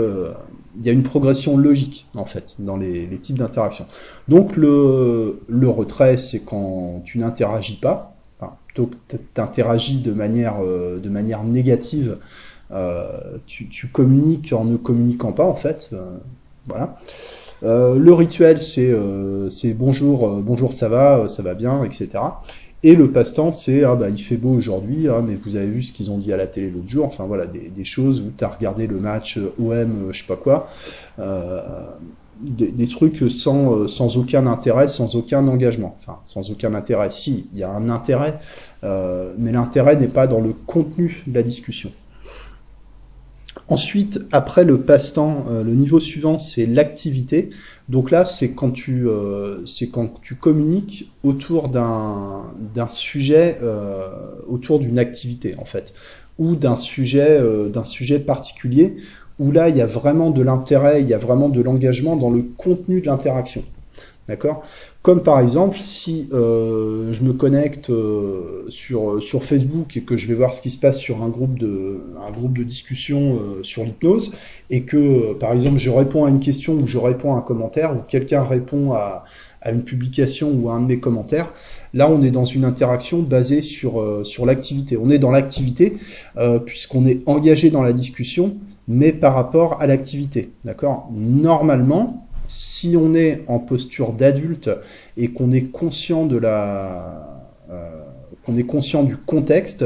il 0.80 0.86
y 0.86 0.90
a 0.90 0.92
une 0.92 1.04
progression 1.04 1.58
logique 1.58 2.06
en 2.16 2.26
fait 2.26 2.56
dans 2.60 2.78
les, 2.78 3.08
types 3.22 3.38
d'interactions. 3.38 3.86
Donc 4.28 4.56
le, 4.56 5.42
le 5.48 5.70
retrait, 5.70 6.18
c'est 6.18 6.40
quand 6.40 7.02
tu 7.06 7.18
n'interagis 7.18 7.80
pas, 7.80 8.16
enfin, 8.40 8.54
plutôt 8.68 8.88
que 8.88 9.18
tu 9.18 9.42
interagis 9.42 10.00
de 10.00 10.12
manière, 10.12 10.58
euh, 10.64 11.00
de 11.00 11.10
manière 11.10 11.44
négative, 11.44 12.18
euh, 12.72 13.20
tu, 13.48 13.68
tu, 13.70 13.88
communiques 13.88 14.54
en 14.54 14.66
ne 14.66 14.78
communiquant 14.78 15.32
pas 15.32 15.46
en 15.46 15.56
fait. 15.56 15.90
Euh, 15.94 16.18
voilà. 16.68 16.98
Le 17.64 18.12
rituel, 18.12 18.60
c'est 18.62 19.74
bonjour, 19.74 20.30
bonjour, 20.42 20.74
ça 20.74 20.90
va, 20.90 21.28
ça 21.28 21.42
va 21.42 21.56
bien, 21.56 21.84
etc. 21.84 22.20
Et 22.84 22.96
le 22.96 23.12
passe-temps, 23.12 23.52
c'est 23.52 23.84
ah 23.84 23.96
bah 23.96 24.10
il 24.10 24.22
fait 24.22 24.38
beau 24.38 24.52
aujourd'hui, 24.52 25.08
hein, 25.08 25.24
mais 25.28 25.34
vous 25.34 25.56
avez 25.56 25.66
vu 25.66 25.82
ce 25.82 25.92
qu'ils 25.92 26.12
ont 26.12 26.20
dit 26.20 26.32
à 26.32 26.38
la 26.38 26.46
télé 26.46 26.70
l'autre 26.70 26.88
jour. 26.88 27.06
Enfin 27.06 27.26
voilà, 27.26 27.46
des, 27.48 27.86
choses 27.86 28.22
où 28.22 28.32
tu 28.38 28.44
as 28.44 28.50
regardé 28.50 28.86
le 28.86 29.00
match 29.00 29.38
euh, 29.38 29.52
OM, 29.60 29.72
euh, 29.72 30.14
je 30.14 30.22
sais 30.22 30.28
pas 30.28 30.36
quoi, 30.36 30.68
euh, 31.18 31.62
des, 32.40 32.88
trucs 32.88 33.32
sans, 33.32 33.74
euh, 33.74 33.88
sans 33.88 34.18
aucun 34.18 34.46
intérêt, 34.46 34.88
sans 34.88 35.16
aucun 35.16 35.48
engagement. 35.48 35.96
Enfin, 36.00 36.20
sans 36.24 36.52
aucun 36.52 36.76
intérêt. 36.76 37.10
Si, 37.10 37.48
il 37.52 37.60
y 37.60 37.64
a 37.64 37.72
un 37.72 37.90
intérêt, 37.90 38.38
euh, 38.84 39.34
mais 39.40 39.52
l'intérêt 39.52 39.96
n'est 39.96 40.08
pas 40.08 40.28
dans 40.28 40.40
le 40.40 40.54
contenu 40.54 41.24
de 41.26 41.34
la 41.34 41.42
discussion. 41.42 41.92
Ensuite, 43.70 44.20
après 44.32 44.64
le 44.64 44.82
passe-temps, 44.82 45.46
le 45.50 45.74
niveau 45.74 46.00
suivant, 46.00 46.38
c'est 46.38 46.66
l'activité. 46.68 47.50
Donc 47.90 48.12
là, 48.12 48.26
c'est 48.26 48.52
quand 48.52 48.72
tu, 48.72 49.08
euh, 49.08 49.64
quand 49.94 50.20
tu 50.22 50.36
communiques 50.36 51.10
autour 51.24 51.70
d'un 51.70 52.44
d'un 52.74 52.90
sujet, 52.90 53.60
euh, 53.62 54.10
autour 54.48 54.80
d'une 54.80 55.00
activité 55.00 55.56
en 55.58 55.66
fait, 55.66 55.94
ou 56.38 56.56
d'un 56.56 56.76
sujet, 56.76 57.40
euh, 57.40 57.70
d'un 57.70 57.86
sujet 57.86 58.20
particulier, 58.20 58.98
où 59.40 59.52
là, 59.52 59.70
il 59.70 59.78
y 59.78 59.82
a 59.82 59.86
vraiment 59.86 60.32
de 60.32 60.42
l'intérêt, 60.42 61.02
il 61.02 61.08
y 61.08 61.14
a 61.14 61.18
vraiment 61.18 61.48
de 61.50 61.62
l'engagement 61.62 62.16
dans 62.18 62.30
le 62.30 62.44
contenu 62.58 63.02
de 63.02 63.06
l'interaction. 63.06 63.64
D'accord? 64.28 64.66
Comme 65.08 65.24
par 65.24 65.40
exemple, 65.40 65.78
si 65.80 66.28
euh, 66.34 67.14
je 67.14 67.24
me 67.24 67.32
connecte 67.32 67.90
euh, 67.90 68.66
sur, 68.68 69.24
sur 69.24 69.42
Facebook 69.42 69.96
et 69.96 70.02
que 70.02 70.18
je 70.18 70.28
vais 70.28 70.34
voir 70.34 70.54
ce 70.54 70.62
qui 70.62 70.70
se 70.70 70.78
passe 70.78 71.00
sur 71.00 71.24
un 71.24 71.30
groupe 71.30 71.58
de, 71.58 72.02
un 72.28 72.30
groupe 72.30 72.52
de 72.52 72.64
discussion 72.64 73.36
euh, 73.36 73.64
sur 73.64 73.86
l'hypnose, 73.86 74.34
et 74.70 74.82
que, 74.82 75.34
par 75.36 75.54
exemple, 75.54 75.78
je 75.78 75.90
réponds 75.90 76.26
à 76.26 76.30
une 76.30 76.42
question 76.42 76.74
ou 76.74 76.88
je 76.88 76.98
réponds 76.98 77.36
à 77.36 77.38
un 77.38 77.42
commentaire, 77.42 77.94
ou 77.94 78.00
quelqu'un 78.06 78.44
répond 78.44 78.92
à, 78.92 79.24
à 79.62 79.72
une 79.72 79.84
publication 79.84 80.52
ou 80.52 80.70
à 80.70 80.74
un 80.74 80.82
de 80.82 80.88
mes 80.88 81.00
commentaires, 81.00 81.54
là, 81.94 82.12
on 82.12 82.22
est 82.22 82.32
dans 82.32 82.44
une 82.44 82.66
interaction 82.66 83.20
basée 83.20 83.62
sur, 83.62 84.02
euh, 84.02 84.26
sur 84.26 84.46
l'activité. 84.46 84.98
On 84.98 85.10
est 85.10 85.20
dans 85.20 85.32
l'activité 85.32 85.96
euh, 86.36 86.60
puisqu'on 86.60 87.06
est 87.06 87.22
engagé 87.30 87.70
dans 87.70 87.82
la 87.82 87.94
discussion, 87.94 88.58
mais 88.90 89.14
par 89.14 89.36
rapport 89.36 89.82
à 89.82 89.88
l'activité. 89.88 90.50
D'accord? 90.66 91.10
Normalement, 91.16 92.27
si 92.48 92.96
on 92.98 93.14
est 93.14 93.44
en 93.48 93.60
posture 93.60 94.14
d'adulte 94.14 94.70
et 95.18 95.30
qu'on 95.30 95.52
est 95.52 95.72
conscient 95.72 96.26
de 96.26 96.38
la 96.38 97.44
euh, 97.70 98.02
qu'on 98.46 98.58
est 98.58 98.64
conscient 98.64 99.04
du 99.04 99.18
contexte, 99.18 99.86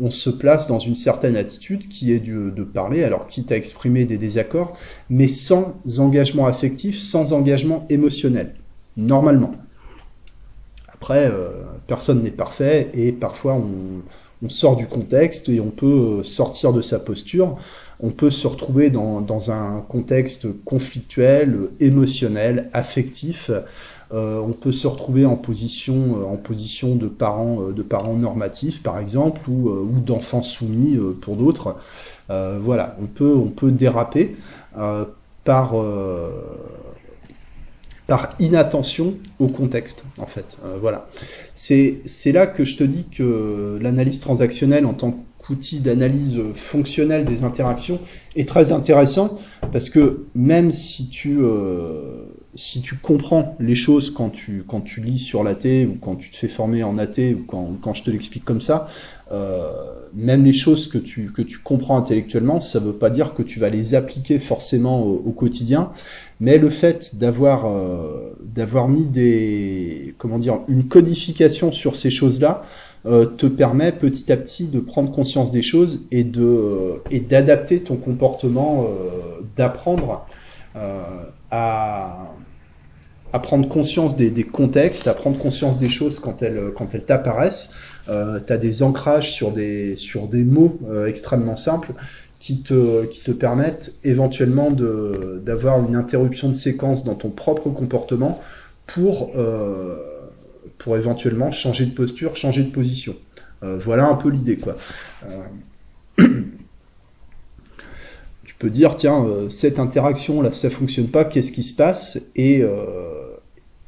on 0.00 0.10
se 0.10 0.30
place 0.30 0.66
dans 0.66 0.78
une 0.78 0.96
certaine 0.96 1.36
attitude 1.36 1.88
qui 1.88 2.12
est 2.12 2.20
de, 2.20 2.62
parler, 2.62 3.04
alors 3.04 3.26
quitte 3.26 3.52
à 3.52 3.56
exprimer 3.56 4.04
des 4.04 4.18
désaccords, 4.18 4.76
mais 5.10 5.28
sans 5.28 5.74
engagement 5.98 6.46
affectif, 6.46 6.98
sans 6.98 7.32
engagement 7.32 7.86
émotionnel, 7.88 8.54
normalement. 8.96 9.54
Après, 10.92 11.26
euh, 11.26 11.48
personne 11.86 12.22
n'est 12.22 12.30
parfait 12.30 12.90
et 12.94 13.12
parfois 13.12 13.54
on, 13.54 14.02
sort 14.48 14.76
du 14.76 14.88
contexte 14.88 15.48
et 15.48 15.60
on 15.60 15.70
peut 15.70 16.18
euh, 16.18 16.22
sortir 16.24 16.72
de 16.72 16.82
sa 16.82 16.98
posture, 16.98 17.56
on 18.02 18.10
peut 18.10 18.30
se 18.30 18.46
retrouver 18.46 18.90
dans, 18.90 19.50
un 19.50 19.80
contexte 19.88 20.48
conflictuel, 20.64 21.68
émotionnel, 21.80 22.68
affectif, 22.72 23.50
euh, 24.12 24.40
on 24.40 24.52
peut 24.52 24.72
se 24.72 24.86
retrouver 24.86 25.24
en 25.24 25.36
position, 25.36 26.20
euh, 26.20 26.24
en 26.24 26.36
position 26.36 26.96
de 26.96 27.06
parents, 27.06 27.62
euh, 27.62 27.72
de 27.72 27.82
parents 27.82 28.14
normatifs, 28.14 28.82
par 28.82 28.98
exemple, 28.98 29.40
ou, 29.48 29.70
ou 29.70 29.98
d'enfants 30.00 30.42
soumis 30.42 30.98
pour 31.20 31.36
d'autres. 31.36 31.76
voilà, 32.28 32.96
on 33.00 33.06
peut, 33.06 33.34
on 33.34 33.48
peut 33.48 33.70
déraper 33.70 34.36
par 35.44 35.74
par 38.08 38.34
inattention 38.40 39.14
au 39.38 39.46
contexte, 39.46 40.04
en 40.18 40.26
fait. 40.26 40.58
voilà. 40.80 41.08
C'est 41.54 42.32
là 42.32 42.46
que 42.46 42.64
je 42.64 42.76
te 42.76 42.84
dis 42.84 43.04
que 43.04 43.78
l'analyse 43.80 44.20
transactionnelle 44.20 44.86
en 44.86 44.92
tant 44.94 45.24
qu'outil 45.42 45.80
d'analyse 45.80 46.38
fonctionnelle 46.54 47.24
des 47.24 47.42
interactions 47.44 47.98
est 48.36 48.48
très 48.48 48.72
intéressant 48.72 49.38
parce 49.72 49.90
que 49.90 50.24
même 50.34 50.72
si 50.72 51.08
tu 51.08 51.38
si 52.54 52.82
tu 52.82 52.96
comprends 52.96 53.56
les 53.60 53.74
choses 53.74 54.10
quand 54.10 54.28
tu, 54.28 54.64
quand 54.66 54.82
tu 54.82 55.00
lis 55.00 55.18
sur 55.18 55.42
l'AT 55.42 55.86
ou 55.86 55.96
quand 56.00 56.16
tu 56.16 56.30
te 56.30 56.36
fais 56.36 56.48
former 56.48 56.82
en 56.82 56.98
AT 56.98 57.18
ou 57.34 57.44
quand, 57.46 57.78
quand 57.80 57.94
je 57.94 58.02
te 58.02 58.10
l'explique 58.10 58.44
comme 58.44 58.60
ça, 58.60 58.86
euh, 59.30 59.70
même 60.14 60.44
les 60.44 60.52
choses 60.52 60.86
que 60.86 60.98
tu, 60.98 61.32
que 61.32 61.40
tu 61.40 61.58
comprends 61.58 61.96
intellectuellement, 61.96 62.60
ça 62.60 62.80
ne 62.80 62.86
veut 62.86 62.92
pas 62.92 63.08
dire 63.08 63.32
que 63.32 63.42
tu 63.42 63.58
vas 63.58 63.70
les 63.70 63.94
appliquer 63.94 64.38
forcément 64.38 65.02
au, 65.02 65.32
quotidien, 65.32 65.90
mais 66.40 66.58
le 66.58 66.68
fait 66.68 67.16
d'avoir 67.16 67.64
euh, 67.64 68.36
d'avoir 68.44 68.88
mis 68.88 69.06
des 69.06 70.14
comment 70.18 70.38
dire 70.38 70.60
une 70.68 70.84
codification 70.84 71.72
sur 71.72 71.96
ces 71.96 72.10
choses-là 72.10 72.62
euh, 72.62 72.91
te 73.04 73.46
permet 73.46 73.92
petit 73.92 74.30
à 74.30 74.36
petit 74.36 74.66
de 74.66 74.78
prendre 74.78 75.10
conscience 75.10 75.50
des 75.50 75.62
choses 75.62 76.02
et 76.12 76.22
de 76.22 77.02
et 77.10 77.20
d'adapter 77.20 77.80
ton 77.80 77.96
comportement, 77.96 78.84
euh, 78.84 79.40
d'apprendre 79.56 80.24
à 81.50 82.32
à 83.32 83.38
prendre 83.38 83.68
conscience 83.68 84.16
des, 84.16 84.44
contextes, 84.44 85.08
à 85.08 85.14
prendre 85.14 85.38
conscience 85.38 85.78
des 85.78 85.88
choses 85.88 86.18
quand 86.18 86.42
elles, 86.42 86.72
quand 86.76 86.94
elles 86.94 87.04
t'apparaissent. 87.04 87.70
Euh, 88.08 88.38
tu 88.46 88.52
as 88.52 88.58
des 88.58 88.82
ancrages 88.82 89.32
sur 89.32 89.52
des, 89.52 89.96
sur 89.96 90.28
des 90.28 90.44
mots 90.44 90.78
euh, 90.88 91.06
extrêmement 91.06 91.56
simples 91.56 91.92
qui 92.40 92.62
te, 92.62 93.06
qui 93.06 93.22
te 93.22 93.30
permettent 93.30 93.92
éventuellement 94.04 94.70
d'avoir 94.70 95.86
une 95.86 95.96
interruption 95.96 96.48
de 96.48 96.54
séquence 96.54 97.04
dans 97.04 97.14
ton 97.14 97.30
propre 97.30 97.70
comportement 97.70 98.40
pour, 98.86 99.30
euh, 99.36 99.96
pour 100.82 100.96
éventuellement 100.96 101.50
changer 101.50 101.86
de 101.86 101.94
posture, 101.94 102.36
changer 102.36 102.64
de 102.64 102.70
position. 102.70 103.14
Euh, 103.62 103.78
voilà 103.78 104.06
un 104.06 104.14
peu 104.14 104.28
l'idée. 104.28 104.56
quoi. 104.56 104.76
Euh, 105.26 105.44
tu 108.44 108.54
peux 108.58 108.70
dire, 108.70 108.96
tiens, 108.96 109.26
cette 109.48 109.78
interaction 109.78 110.42
là, 110.42 110.52
ça 110.52 110.70
fonctionne 110.70 111.08
pas, 111.08 111.24
qu'est-ce 111.24 111.52
qui 111.52 111.62
se 111.62 111.74
passe? 111.74 112.20
Et 112.36 112.64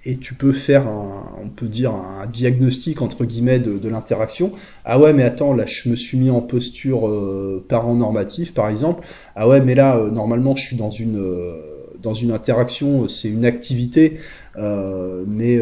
et 0.06 0.16
tu 0.16 0.34
peux 0.34 0.52
faire 0.52 0.86
un, 0.86 1.32
on 1.42 1.48
peut 1.48 1.66
dire 1.66 1.92
un 1.94 2.26
diagnostic 2.26 3.00
entre 3.00 3.24
guillemets 3.24 3.58
de, 3.58 3.88
l'interaction. 3.88 4.52
Ah 4.84 4.98
ouais, 4.98 5.12
mais 5.12 5.22
attends, 5.22 5.54
là 5.54 5.64
je 5.66 5.88
me 5.88 5.96
suis 5.96 6.18
mis 6.18 6.30
en 6.30 6.40
posture 6.40 7.08
euh, 7.08 7.64
parent 7.68 7.94
normatif 7.94 8.54
par 8.54 8.68
exemple. 8.68 9.06
Ah 9.34 9.48
ouais, 9.48 9.60
mais 9.60 9.74
là 9.74 9.96
euh, 9.96 10.10
normalement 10.10 10.56
je 10.56 10.64
suis 10.64 10.76
dans 10.76 10.90
une 10.90 11.18
euh, 11.18 11.60
dans 12.02 12.14
une 12.14 12.32
interaction, 12.32 13.08
c'est 13.08 13.28
une 13.28 13.46
activité, 13.46 14.18
euh, 14.56 15.24
mais 15.26 15.60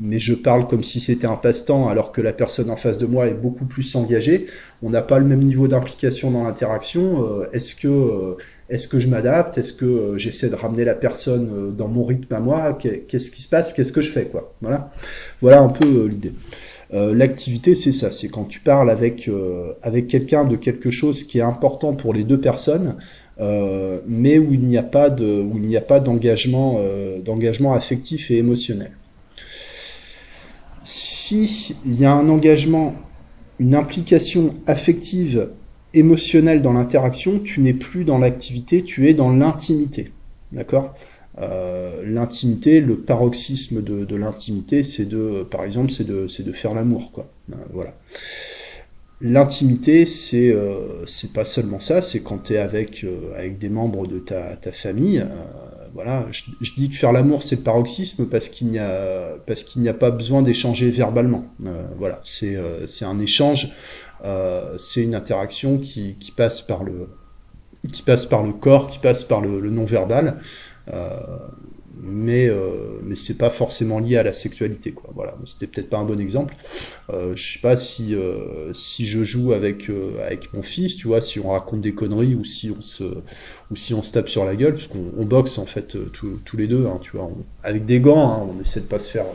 mais 0.00 0.18
je 0.18 0.34
parle 0.34 0.66
comme 0.66 0.84
si 0.84 1.00
c'était 1.00 1.26
un 1.26 1.36
passe-temps 1.36 1.88
alors 1.88 2.12
que 2.12 2.20
la 2.20 2.32
personne 2.32 2.70
en 2.70 2.76
face 2.76 2.98
de 2.98 3.06
moi 3.06 3.26
est 3.26 3.34
beaucoup 3.34 3.64
plus 3.64 3.94
engagée. 3.94 4.46
On 4.82 4.90
n'a 4.90 5.02
pas 5.02 5.18
le 5.18 5.26
même 5.26 5.42
niveau 5.42 5.68
d'implication 5.68 6.30
dans 6.30 6.44
l'interaction. 6.44 7.44
Est-ce 7.52 7.74
que 7.74 8.36
est-ce 8.70 8.86
que 8.86 9.00
je 9.00 9.08
m'adapte? 9.08 9.58
Est-ce 9.58 9.72
que 9.72 9.84
euh, 9.84 10.18
j'essaie 10.18 10.48
de 10.48 10.54
ramener 10.54 10.84
la 10.84 10.94
personne 10.94 11.50
euh, 11.52 11.70
dans 11.70 11.88
mon 11.88 12.04
rythme 12.04 12.32
à 12.32 12.38
moi? 12.38 12.78
Qu'est-ce 12.78 13.32
qui 13.32 13.42
se 13.42 13.48
passe? 13.48 13.72
Qu'est-ce 13.72 13.92
que 13.92 14.00
je 14.00 14.12
fais 14.12 14.26
quoi? 14.26 14.54
Voilà, 14.62 14.92
voilà 15.42 15.60
un 15.60 15.68
peu 15.68 15.86
euh, 15.86 16.08
l'idée. 16.08 16.32
L'activité, 16.92 17.76
c'est 17.76 17.92
ça, 17.92 18.10
c'est 18.10 18.28
quand 18.28 18.46
tu 18.46 18.58
parles 18.58 18.90
avec 18.90 19.30
avec 19.80 20.08
quelqu'un 20.08 20.44
de 20.44 20.56
quelque 20.56 20.90
chose 20.90 21.22
qui 21.22 21.38
est 21.38 21.42
important 21.42 21.92
pour 21.92 22.12
les 22.12 22.24
deux 22.24 22.40
personnes, 22.40 22.96
mais 24.06 24.38
où 24.38 24.52
il 24.52 24.60
n'y 24.60 24.76
a 24.76 24.82
pas 24.82 25.10
de 25.10 25.40
où 25.40 25.56
il 25.56 25.66
n'y 25.66 25.76
a 25.76 25.80
pas 25.80 26.00
d'engagement 26.00 26.80
d'engagement 27.24 27.72
affectif 27.72 28.30
et 28.30 28.36
émotionnel. 28.36 28.92
Si 30.84 31.74
il 31.84 32.00
y 32.00 32.04
a 32.04 32.12
un 32.12 32.28
engagement, 32.28 32.94
une 33.58 33.74
implication 33.74 34.54
affective 34.66 35.48
émotionnel 35.94 36.62
dans 36.62 36.72
l'interaction, 36.72 37.38
tu 37.38 37.60
n'es 37.60 37.74
plus 37.74 38.04
dans 38.04 38.18
l'activité, 38.18 38.82
tu 38.82 39.08
es 39.08 39.14
dans 39.14 39.30
l'intimité. 39.30 40.12
D'accord? 40.52 40.94
Euh, 41.40 42.02
L'intimité, 42.04 42.80
le 42.80 42.96
paroxysme 42.96 43.82
de, 43.82 44.04
de 44.04 44.16
l'intimité, 44.16 44.82
c'est 44.82 45.04
de, 45.06 45.46
par 45.48 45.64
exemple, 45.64 45.90
c'est 45.90 46.06
de, 46.06 46.26
de 46.26 46.52
faire 46.52 46.74
l'amour, 46.74 47.12
quoi. 47.12 47.30
Euh, 47.52 47.56
voilà. 47.72 47.94
L'intimité, 49.20 50.06
c'est 50.06 50.50
euh, 50.50 51.04
pas 51.34 51.44
seulement 51.44 51.80
ça, 51.80 52.00
c'est 52.00 52.20
quand 52.20 52.44
tu 52.44 52.54
es 52.54 52.56
avec, 52.56 53.04
euh, 53.04 53.34
avec 53.36 53.58
des 53.58 53.68
membres 53.68 54.06
de 54.06 54.18
ta, 54.18 54.56
ta 54.56 54.72
famille. 54.72 55.18
Euh, 55.18 55.26
voilà, 55.92 56.26
je, 56.30 56.44
je, 56.60 56.74
dis 56.74 56.88
que 56.88 56.96
faire 56.96 57.12
l'amour, 57.12 57.42
c'est 57.42 57.56
le 57.56 57.62
paroxysme 57.62 58.26
parce 58.26 58.48
qu'il 58.48 58.68
n'y 58.68 58.78
a, 58.78 59.36
qu'il 59.66 59.82
n'y 59.82 59.88
a 59.88 59.94
pas 59.94 60.10
besoin 60.10 60.40
d'échanger 60.40 60.88
verbalement. 60.88 61.44
voilà, 61.98 62.20
c'est 62.22 62.56
c'est 62.86 63.04
un 63.04 63.18
échange 63.18 63.74
euh, 64.24 64.76
c'est 64.76 65.02
une 65.02 65.14
interaction 65.14 65.78
qui, 65.78 66.16
qui, 66.18 66.30
passe 66.30 66.60
par 66.60 66.84
le 66.84 67.08
qui 67.92 68.02
passe 68.02 68.26
par 68.26 68.42
le 68.42 68.52
corps, 68.52 68.88
qui 68.88 68.98
passe 68.98 69.24
par 69.24 69.40
le, 69.40 69.60
le 69.60 69.70
non 69.70 69.84
verbal. 69.84 70.40
Euh, 70.92 71.18
mais 72.02 72.48
euh, 72.48 73.00
mais 73.02 73.16
c'est 73.16 73.36
pas 73.36 73.50
forcément 73.50 73.98
lié 73.98 74.16
à 74.16 74.22
la 74.22 74.32
sexualité 74.32 74.92
quoi. 74.92 75.10
Voilà. 75.14 75.36
C'était 75.44 75.66
peut-être 75.66 75.90
pas 75.90 75.98
un 75.98 76.04
bon 76.04 76.20
exemple. 76.20 76.54
Euh, 77.10 77.34
je 77.36 77.52
sais 77.54 77.58
pas 77.58 77.76
si 77.76 78.14
euh, 78.14 78.72
si 78.72 79.06
je 79.06 79.24
joue 79.24 79.52
avec 79.52 79.90
euh, 79.90 80.24
avec 80.24 80.52
mon 80.54 80.62
fils 80.62 80.96
tu 80.96 81.08
vois 81.08 81.20
si 81.20 81.40
on 81.40 81.50
raconte 81.50 81.80
des 81.80 81.92
conneries 81.92 82.34
ou 82.34 82.44
si 82.44 82.70
on 82.76 82.80
se 82.80 83.04
ou 83.70 83.76
si 83.76 83.94
on 83.94 84.02
se 84.02 84.12
tape 84.12 84.28
sur 84.28 84.44
la 84.44 84.56
gueule 84.56 84.74
parce 84.74 84.86
qu'on 84.86 85.12
on 85.16 85.24
boxe 85.24 85.58
en 85.58 85.66
fait 85.66 85.96
euh, 85.96 86.10
tous 86.44 86.56
les 86.56 86.66
deux 86.66 86.86
hein, 86.86 86.98
tu 87.02 87.16
vois. 87.16 87.30
Avec 87.62 87.86
des 87.86 88.00
gants 88.00 88.30
hein, 88.30 88.48
on 88.56 88.60
essaie 88.60 88.80
de 88.80 88.86
pas 88.86 89.00
se 89.00 89.10
faire 89.10 89.26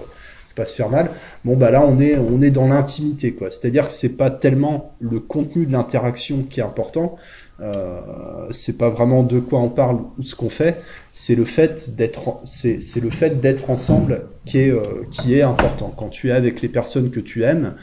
pas 0.55 0.65
se 0.65 0.75
faire 0.75 0.89
mal. 0.89 1.09
Bon 1.43 1.55
bah 1.55 1.71
là 1.71 1.83
on 1.85 1.99
est 1.99 2.17
on 2.17 2.41
est 2.41 2.51
dans 2.51 2.67
l'intimité 2.67 3.33
quoi. 3.33 3.51
C'est-à-dire 3.51 3.87
que 3.87 3.91
c'est 3.91 4.17
pas 4.17 4.31
tellement 4.31 4.93
le 4.99 5.19
contenu 5.19 5.65
de 5.65 5.71
l'interaction 5.71 6.43
qui 6.49 6.59
est 6.59 6.63
important. 6.63 7.17
Euh, 7.61 8.47
c'est 8.51 8.77
pas 8.77 8.89
vraiment 8.89 9.23
de 9.23 9.39
quoi 9.39 9.59
on 9.59 9.69
parle 9.69 9.97
ou 10.17 10.23
ce 10.23 10.35
qu'on 10.35 10.49
fait. 10.49 10.81
C'est 11.13 11.35
le 11.35 11.45
fait 11.45 11.95
d'être 11.95 12.39
c'est 12.45 12.81
c'est 12.81 12.99
le 12.99 13.09
fait 13.09 13.39
d'être 13.39 13.69
ensemble 13.69 14.23
qui 14.45 14.59
est 14.59 14.71
euh, 14.71 14.81
qui 15.11 15.35
est 15.35 15.41
important. 15.41 15.93
Quand 15.95 16.09
tu 16.09 16.29
es 16.29 16.31
avec 16.31 16.61
les 16.61 16.69
personnes 16.69 17.11
que 17.11 17.19
tu 17.19 17.43
aimes. 17.43 17.75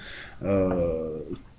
Euh, 0.44 1.18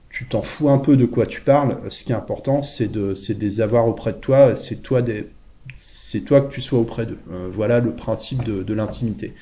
tu 0.09 0.27
t'en 0.27 0.43
fous 0.43 0.69
un 0.69 0.77
peu 0.77 0.95
de 0.95 1.05
quoi 1.05 1.25
tu 1.25 1.41
parles. 1.41 1.77
Ce 1.89 2.03
qui 2.03 2.11
est 2.11 2.15
important, 2.15 2.61
c'est 2.61 2.87
de, 2.87 3.15
c'est 3.15 3.33
de 3.33 3.39
les 3.39 3.61
avoir 3.61 3.87
auprès 3.87 4.11
de 4.11 4.17
toi. 4.17 4.55
C'est 4.55 4.83
toi 4.83 5.01
des, 5.01 5.27
c'est 5.75 6.19
toi 6.19 6.41
que 6.41 6.53
tu 6.53 6.61
sois 6.61 6.77
auprès 6.77 7.07
d'eux. 7.07 7.17
Voilà 7.51 7.79
le 7.79 7.93
principe 7.93 8.43
de, 8.43 8.61
de 8.61 8.73
l'intimité. 8.75 9.33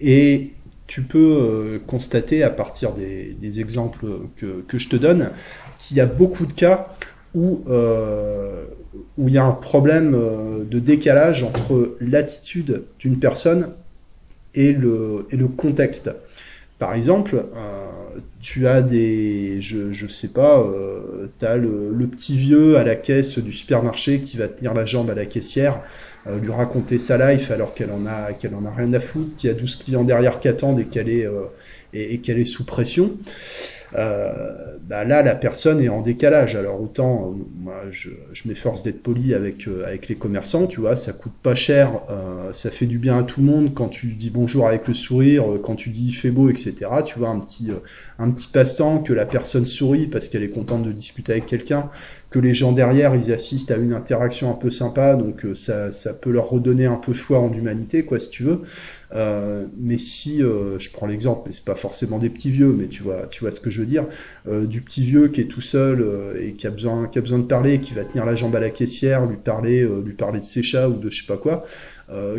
Et 0.00 0.52
tu 0.92 1.00
peux 1.00 1.38
euh, 1.40 1.78
constater 1.86 2.42
à 2.42 2.50
partir 2.50 2.92
des, 2.92 3.60
exemples 3.60 4.04
que, 4.36 4.60
que, 4.68 4.76
je 4.76 4.90
te 4.90 4.96
donne 4.96 5.30
qu'il 5.78 5.96
y 5.96 6.00
a 6.00 6.06
beaucoup 6.06 6.44
de 6.44 6.52
cas 6.52 6.94
où, 7.34 7.64
euh, 7.68 8.66
où 9.16 9.28
il 9.28 9.32
y 9.32 9.38
a 9.38 9.44
un 9.44 9.52
problème 9.52 10.14
euh, 10.14 10.64
de 10.64 10.78
décalage 10.80 11.44
entre 11.44 11.96
l'attitude 12.02 12.82
d'une 12.98 13.18
personne 13.18 13.70
et 14.52 14.74
le, 14.74 15.26
et 15.30 15.36
le 15.38 15.48
contexte. 15.48 16.10
Par 16.78 16.92
exemple, 16.92 17.42
tu 18.42 18.66
as 18.66 18.82
des, 18.82 19.62
je, 19.62 19.94
je 19.94 20.06
sais 20.08 20.28
pas, 20.28 20.62
tu 21.38 21.46
as 21.46 21.56
le, 21.56 21.90
le, 21.94 22.06
petit 22.06 22.36
vieux 22.36 22.76
à 22.76 22.84
la 22.84 22.96
caisse 22.96 23.38
du 23.38 23.52
supermarché 23.52 24.20
qui 24.20 24.36
va 24.36 24.48
tenir 24.48 24.74
la 24.74 24.84
jambe 24.84 25.08
à 25.08 25.14
la 25.14 25.24
caissière 25.24 25.80
euh, 26.28 26.38
lui 26.38 26.52
raconter 26.52 26.98
sa 27.00 27.32
life 27.32 27.50
alors 27.50 27.74
qu'elle 27.74 27.90
en 27.90 28.06
a 28.06 28.32
qu'elle 28.32 28.54
en 28.54 28.64
a 28.64 28.70
rien 28.70 28.92
à 28.92 29.00
foutre, 29.00 29.34
qu'il 29.36 29.50
y 29.50 29.52
a 29.52 29.56
12 29.56 29.76
clients 29.76 30.04
derrière 30.04 30.38
qui 30.38 30.48
attendent 30.48 30.78
et 30.78 30.84
qu'elle 30.84 31.08
est 31.08 31.26
euh, 31.26 31.46
et, 31.94 32.18
qu'elle 32.18 32.38
est 32.38 32.44
sous 32.44 32.64
pression. 32.64 33.16
euh, 33.96 34.78
bah 34.82 35.04
là 35.04 35.22
la 35.22 35.34
personne 35.34 35.80
est 35.80 35.88
en 35.88 36.00
décalage. 36.00 36.54
Alors 36.54 36.80
autant 36.80 37.34
moi 37.56 37.74
je, 37.90 38.10
je 38.32 38.48
m'efforce 38.48 38.82
d'être 38.84 39.02
poli 39.02 39.34
avec 39.34 39.66
avec 39.84 40.08
les 40.08 40.14
commerçants, 40.14 40.66
tu 40.66 40.80
vois, 40.80 40.96
ça 40.96 41.12
coûte 41.12 41.34
pas 41.42 41.54
cher, 41.54 42.00
ça 42.52 42.70
fait 42.70 42.86
du 42.86 42.98
bien 42.98 43.18
à 43.18 43.22
tout 43.22 43.40
le 43.40 43.46
monde 43.46 43.74
quand 43.74 43.88
tu 43.88 44.06
dis 44.08 44.30
bonjour 44.30 44.66
avec 44.66 44.88
le 44.88 44.94
sourire, 44.94 45.44
quand 45.62 45.74
tu 45.74 45.90
dis 45.90 46.08
il 46.08 46.12
fait 46.12 46.30
beau, 46.30 46.50
etc. 46.50 46.74
Tu 47.04 47.18
vois 47.18 47.28
un 47.28 47.40
petit 47.40 47.70
un 48.18 48.30
petit 48.30 48.46
passe-temps 48.46 48.98
que 48.98 49.12
la 49.12 49.26
personne 49.26 49.66
sourit 49.66 50.06
parce 50.06 50.28
qu'elle 50.28 50.42
est 50.42 50.50
contente 50.50 50.82
de 50.82 50.92
discuter 50.92 51.32
avec 51.32 51.46
quelqu'un, 51.46 51.90
que 52.30 52.38
les 52.38 52.54
gens 52.54 52.72
derrière 52.72 53.14
ils 53.14 53.32
assistent 53.32 53.70
à 53.70 53.76
une 53.76 53.92
interaction 53.92 54.50
un 54.50 54.54
peu 54.54 54.70
sympa, 54.70 55.16
donc 55.16 55.46
ça 55.54 55.92
ça 55.92 56.14
peut 56.14 56.30
leur 56.30 56.48
redonner 56.48 56.86
un 56.86 56.96
peu 56.96 57.12
foi 57.12 57.38
en 57.38 57.52
humanité 57.52 58.04
quoi 58.04 58.18
si 58.18 58.30
tu 58.30 58.42
veux. 58.44 58.62
Euh, 59.14 59.66
mais 59.78 59.98
si, 59.98 60.42
euh, 60.42 60.78
je 60.78 60.90
prends 60.90 61.06
l'exemple, 61.06 61.42
mais 61.46 61.52
c'est 61.52 61.64
pas 61.64 61.74
forcément 61.74 62.18
des 62.18 62.30
petits 62.30 62.50
vieux, 62.50 62.74
mais 62.76 62.86
tu 62.86 63.02
vois, 63.02 63.26
tu 63.30 63.40
vois 63.40 63.50
ce 63.50 63.60
que 63.60 63.70
je 63.70 63.80
veux 63.80 63.86
dire, 63.86 64.06
euh, 64.48 64.64
du 64.66 64.80
petit 64.80 65.02
vieux 65.02 65.28
qui 65.28 65.42
est 65.42 65.46
tout 65.46 65.60
seul 65.60 66.04
et 66.40 66.52
qui 66.54 66.66
a 66.66 66.70
besoin, 66.70 67.08
qui 67.08 67.18
a 67.18 67.22
besoin 67.22 67.38
de 67.38 67.44
parler, 67.44 67.80
qui 67.80 67.92
va 67.92 68.04
tenir 68.04 68.24
la 68.24 68.34
jambe 68.34 68.56
à 68.56 68.60
la 68.60 68.70
caissière, 68.70 69.26
lui 69.26 69.36
parler, 69.36 69.86
lui 70.04 70.14
parler 70.14 70.40
de 70.40 70.44
ses 70.44 70.62
chats 70.62 70.88
ou 70.88 70.94
de 70.94 71.10
je 71.10 71.22
sais 71.22 71.26
pas 71.26 71.36
quoi, 71.36 71.64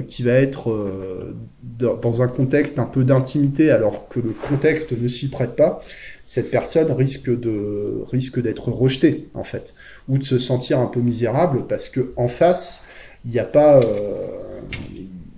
qui 0.07 0.23
va 0.23 0.33
être 0.33 1.33
dans 1.63 2.21
un 2.21 2.27
contexte 2.27 2.77
un 2.77 2.85
peu 2.85 3.03
d'intimité 3.03 3.71
alors 3.71 4.07
que 4.07 4.19
le 4.19 4.35
contexte 4.47 4.91
ne 4.91 5.07
s'y 5.07 5.29
prête 5.29 5.55
pas, 5.55 5.81
cette 6.23 6.51
personne 6.51 6.91
risque 6.91 7.29
de 7.29 8.03
risque 8.11 8.41
d'être 8.41 8.69
rejetée 8.69 9.29
en 9.33 9.43
fait, 9.43 9.73
ou 10.07 10.17
de 10.17 10.23
se 10.23 10.37
sentir 10.37 10.79
un 10.79 10.85
peu 10.85 10.99
misérable 10.99 11.63
parce 11.67 11.89
que 11.89 12.13
en 12.17 12.27
face 12.27 12.85
il 13.25 13.31
n'y 13.31 13.39
a 13.39 13.45
pas 13.45 13.79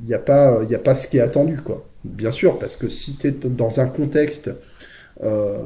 il 0.06 0.14
a, 0.14 0.20
pas, 0.20 0.62
a 0.62 0.78
pas 0.78 0.96
ce 0.96 1.08
qui 1.08 1.18
est 1.18 1.22
attendu, 1.22 1.58
quoi. 1.58 1.84
Bien 2.04 2.32
sûr, 2.32 2.60
parce 2.60 2.76
que 2.76 2.90
si 2.90 3.16
tu 3.16 3.28
es 3.28 3.32
dans 3.32 3.80
un 3.80 3.88
contexte 3.88 4.52
euh, 5.24 5.58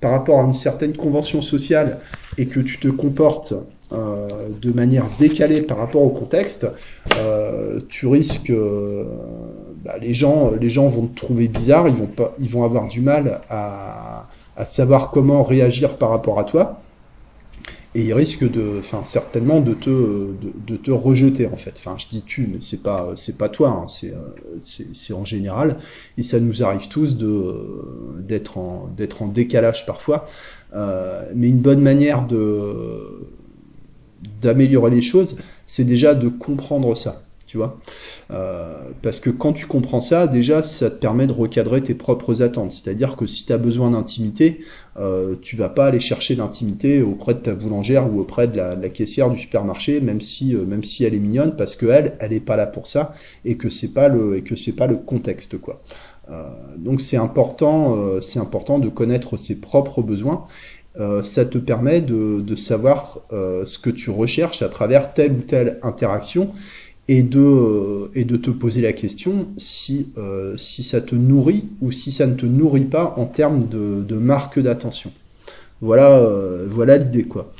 par 0.00 0.12
rapport 0.12 0.40
à 0.40 0.44
une 0.44 0.54
certaine 0.54 0.96
convention 0.96 1.42
sociale 1.42 1.98
et 2.38 2.46
que 2.46 2.60
tu 2.60 2.78
te 2.78 2.88
comportes 2.88 3.52
euh, 3.92 4.28
de 4.60 4.72
manière 4.72 5.06
décalée 5.18 5.62
par 5.62 5.78
rapport 5.78 6.02
au 6.02 6.10
contexte, 6.10 6.66
euh, 7.16 7.80
tu 7.88 8.06
risques, 8.06 8.52
bah, 9.84 9.96
les 10.00 10.14
gens, 10.14 10.52
les 10.60 10.68
gens 10.68 10.88
vont 10.88 11.06
te 11.06 11.16
trouver 11.16 11.48
bizarre, 11.48 11.88
ils 11.88 11.94
vont 11.94 12.10
ils 12.38 12.50
vont 12.50 12.64
avoir 12.64 12.88
du 12.88 13.00
mal 13.00 13.40
à, 13.48 14.26
à 14.56 14.64
savoir 14.64 15.10
comment 15.10 15.42
réagir 15.42 15.96
par 15.96 16.10
rapport 16.10 16.38
à 16.38 16.44
toi 16.44 16.80
et 17.94 18.02
il 18.02 18.12
risque 18.12 18.48
de, 18.48 18.76
enfin 18.78 19.02
certainement 19.02 19.60
de 19.60 19.72
te, 19.74 19.90
de, 19.90 20.76
te 20.76 20.90
rejeter 20.90 21.46
en 21.46 21.56
fait. 21.56 21.74
Enfin, 21.76 21.96
je 21.98 22.06
dis 22.08 22.22
tu, 22.22 22.48
mais 22.52 22.58
c'est 22.60 22.82
pas, 22.82 23.12
c'est 23.16 23.38
pas 23.38 23.48
toi, 23.48 23.70
hein. 23.70 23.86
c'est, 23.88 25.12
en 25.12 25.24
général, 25.24 25.78
et 26.18 26.22
ça 26.22 26.38
nous 26.38 26.62
arrive 26.62 26.88
tous 26.88 27.16
d'être 27.16 28.58
en, 28.58 28.88
d'être 28.96 29.22
en 29.22 29.26
décalage 29.26 29.86
parfois. 29.86 30.26
Euh, 30.74 31.30
mais 31.34 31.48
une 31.48 31.60
bonne 31.60 31.80
manière 31.80 32.26
de 32.26 33.26
d'améliorer 34.40 34.90
les 34.90 35.02
choses, 35.02 35.36
c'est 35.66 35.84
déjà 35.84 36.14
de 36.14 36.28
comprendre 36.28 36.96
ça 36.96 37.22
tu 37.48 37.56
vois. 37.56 37.80
Euh, 38.30 38.74
parce 39.02 39.18
que 39.18 39.30
quand 39.30 39.54
tu 39.54 39.66
comprends 39.66 40.02
ça, 40.02 40.26
déjà, 40.26 40.62
ça 40.62 40.90
te 40.90 40.96
permet 41.00 41.26
de 41.26 41.32
recadrer 41.32 41.82
tes 41.82 41.94
propres 41.94 42.42
attentes. 42.42 42.72
C'est-à-dire 42.72 43.16
que 43.16 43.26
si 43.26 43.46
tu 43.46 43.52
as 43.54 43.58
besoin 43.58 43.90
d'intimité, 43.90 44.60
euh, 44.98 45.34
tu 45.40 45.56
vas 45.56 45.70
pas 45.70 45.86
aller 45.86 45.98
chercher 45.98 46.36
l'intimité 46.36 47.02
auprès 47.02 47.32
de 47.32 47.38
ta 47.38 47.54
boulangère 47.54 48.12
ou 48.12 48.20
auprès 48.20 48.46
de 48.46 48.56
la, 48.56 48.76
caissière 48.90 49.30
du 49.30 49.38
supermarché, 49.38 50.00
même 50.00 50.20
si, 50.20 50.54
euh, 50.54 50.64
même 50.64 50.84
si 50.84 51.04
elle 51.04 51.14
est 51.14 51.18
mignonne, 51.18 51.56
parce 51.56 51.74
que 51.74 51.86
elle, 51.86 52.16
elle 52.20 52.34
est 52.34 52.40
pas 52.40 52.56
là 52.56 52.66
pour 52.66 52.86
ça 52.86 53.14
et 53.46 53.56
que 53.56 53.70
c'est 53.70 53.94
pas 53.94 54.10
et 54.36 54.42
que 54.42 54.54
c'est 54.54 54.76
pas 54.76 54.86
le 54.86 54.96
contexte, 54.96 55.58
quoi. 55.58 55.82
Euh, 56.30 56.42
donc 56.76 57.00
c'est 57.00 57.16
important, 57.16 58.20
c'est 58.20 58.38
important 58.38 58.78
de 58.78 58.90
connaître 58.90 59.38
ses 59.38 59.58
propres 59.58 60.02
besoins. 60.02 60.46
Ça 61.22 61.44
te 61.44 61.58
permet 61.58 62.00
de, 62.00 62.40
de 62.40 62.56
savoir 62.56 63.18
ce 63.30 63.78
que 63.78 63.90
tu 63.90 64.10
recherches 64.10 64.62
à 64.62 64.68
travers 64.68 65.14
telle 65.14 65.32
ou 65.32 65.42
telle 65.42 65.78
interaction 65.82 66.52
et 67.08 67.22
de, 67.22 68.10
et 68.14 68.24
de 68.24 68.36
te 68.36 68.50
poser 68.50 68.82
la 68.82 68.92
question 68.92 69.48
si, 69.56 70.08
euh, 70.18 70.56
si 70.58 70.82
ça 70.82 71.00
te 71.00 71.14
nourrit 71.14 71.64
ou 71.80 71.90
si 71.90 72.12
ça 72.12 72.26
ne 72.26 72.34
te 72.34 72.44
nourrit 72.44 72.84
pas 72.84 73.14
en 73.16 73.24
termes 73.24 73.64
de, 73.64 74.02
de 74.06 74.16
marque 74.16 74.60
d'attention. 74.60 75.10
Voilà, 75.80 76.18
euh, 76.18 76.66
voilà 76.70 76.98
l'idée 76.98 77.24
quoi. 77.24 77.52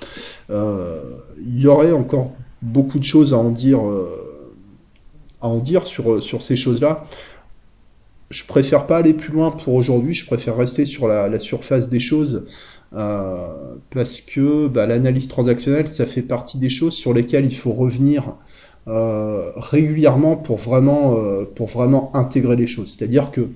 Euh, 0.51 1.01
il 1.41 1.61
y 1.61 1.67
aurait 1.67 1.93
encore 1.93 2.33
beaucoup 2.61 2.99
de 2.99 3.05
choses 3.05 3.33
à 3.33 3.39
en 3.39 3.51
dire, 3.51 3.81
à 5.41 5.49
en 5.49 5.59
dire 5.59 5.87
sur, 5.87 6.23
sur 6.23 6.43
ces 6.43 6.57
choses-là. 6.57 7.07
Je 8.31 8.45
préfère 8.45 8.87
pas 8.87 8.99
aller 8.99 9.15
plus 9.15 9.33
loin 9.33 9.51
pour 9.51 9.75
aujourd'hui. 9.75 10.13
Je 10.13 10.27
préfère 10.27 10.57
rester 10.57 10.85
sur 10.85 11.09
la 11.09 11.39
surface 11.39 11.89
des 11.89 12.01
choses. 12.01 12.45
Parce 12.93 14.21
que 14.21 14.67
bah, 14.69 14.87
l'analyse 14.87 15.29
transactionnelle, 15.29 15.89
ça 15.89 16.07
fait 16.07 16.23
partie 16.23 16.59
des 16.59 16.71
choses 16.71 16.95
sur 16.95 17.13
lesquelles 17.13 17.45
il 17.45 17.57
faut 17.57 17.73
revenir 17.73 18.35
euh, 18.89 19.51
régulièrement 19.57 20.37
pour 20.37 20.57
vraiment, 20.57 21.19
euh, 21.19 21.45
pour 21.45 21.67
vraiment 21.67 22.11
intégrer 22.15 22.57
les 22.57 22.67
choses. 22.67 22.97
C'est-à-dire 22.97 23.31
que 23.31 23.49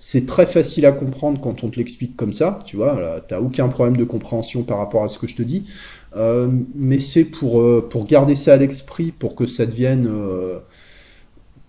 c'est 0.00 0.26
très 0.26 0.46
facile 0.46 0.84
à 0.84 0.90
comprendre 0.90 1.40
quand 1.40 1.62
on 1.62 1.68
te 1.68 1.76
l'explique 1.76 2.16
comme 2.16 2.32
ça, 2.32 2.58
tu 2.66 2.76
vois, 2.76 3.20
t'as 3.28 3.38
aucun 3.38 3.68
problème 3.68 3.96
de 3.96 4.02
compréhension 4.02 4.64
par 4.64 4.78
rapport 4.78 5.04
à 5.04 5.08
ce 5.08 5.20
que 5.20 5.28
je 5.28 5.36
te 5.36 5.42
dis, 5.42 5.66
euh, 6.16 6.48
mais 6.74 6.98
c'est 6.98 7.24
pour, 7.24 7.62
pour 7.88 8.06
garder 8.06 8.34
ça 8.34 8.54
à 8.54 8.56
l'esprit, 8.56 9.12
pour 9.12 9.36
que 9.36 9.46
ça 9.46 9.64
devienne 9.64 10.10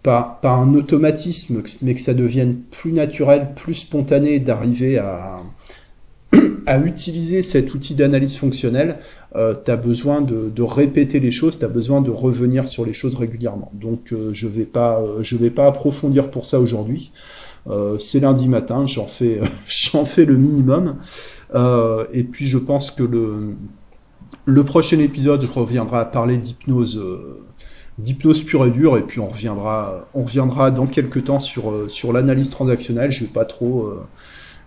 pas, 0.01 0.39
pas 0.41 0.53
un 0.53 0.73
automatisme, 0.73 1.61
mais 1.83 1.93
que 1.93 2.01
ça 2.01 2.15
devienne 2.15 2.55
plus 2.71 2.91
naturel, 2.91 3.49
plus 3.55 3.75
spontané 3.75 4.39
d'arriver 4.39 4.97
à, 4.97 5.41
à 6.65 6.79
utiliser 6.79 7.43
cet 7.43 7.73
outil 7.73 7.95
d'analyse 7.95 8.35
fonctionnelle, 8.37 8.97
euh, 9.35 9.55
tu 9.63 9.71
as 9.71 9.77
besoin 9.77 10.21
de, 10.21 10.61
répéter 10.61 11.19
les 11.19 11.31
choses, 11.31 11.57
tu 11.57 11.65
as 11.65 11.69
besoin 11.69 12.01
de 12.01 12.11
revenir 12.11 12.67
sur 12.67 12.85
les 12.85 12.93
choses 12.93 13.15
régulièrement. 13.15 13.71
Donc 13.73 14.11
euh, 14.11 14.31
je 14.33 14.47
vais 14.47 14.65
pas 14.65 15.01
euh, 15.01 15.23
vais 15.37 15.49
pas 15.49 15.67
approfondir 15.67 16.29
pour 16.29 16.45
ça 16.45 16.59
aujourd'hui. 16.59 17.11
Euh, 17.67 17.97
c'est 17.99 18.19
lundi 18.19 18.47
matin, 18.47 18.87
j'en 18.87 19.07
fais 19.07 19.39
j'en 19.67 20.05
fais 20.05 20.25
le 20.25 20.37
minimum. 20.37 20.97
et 22.13 22.23
puis 22.23 22.47
je 22.47 22.57
pense 22.57 22.91
que 22.91 23.03
le 23.03 23.55
le 24.45 24.63
prochain 24.63 24.99
épisode, 24.99 25.45
je 25.45 25.51
reviendrai 25.51 25.97
à 25.99 26.05
parler 26.05 26.37
d'hypnose 26.37 27.01
d'hypnose 27.99 28.43
pure 28.43 28.65
et 28.65 28.71
dure 28.71 28.97
et 28.97 29.03
puis 29.03 29.19
on 29.19 29.27
reviendra 29.27 30.07
on 30.13 30.23
reviendra 30.23 30.71
dans 30.71 30.87
quelques 30.87 31.25
temps 31.25 31.39
sur 31.39 31.89
sur 31.89 32.11
l'analyse 32.13 32.49
transactionnelle, 32.49 33.11
je 33.11 33.25
vais 33.25 33.31
pas 33.31 33.45
trop 33.45 33.93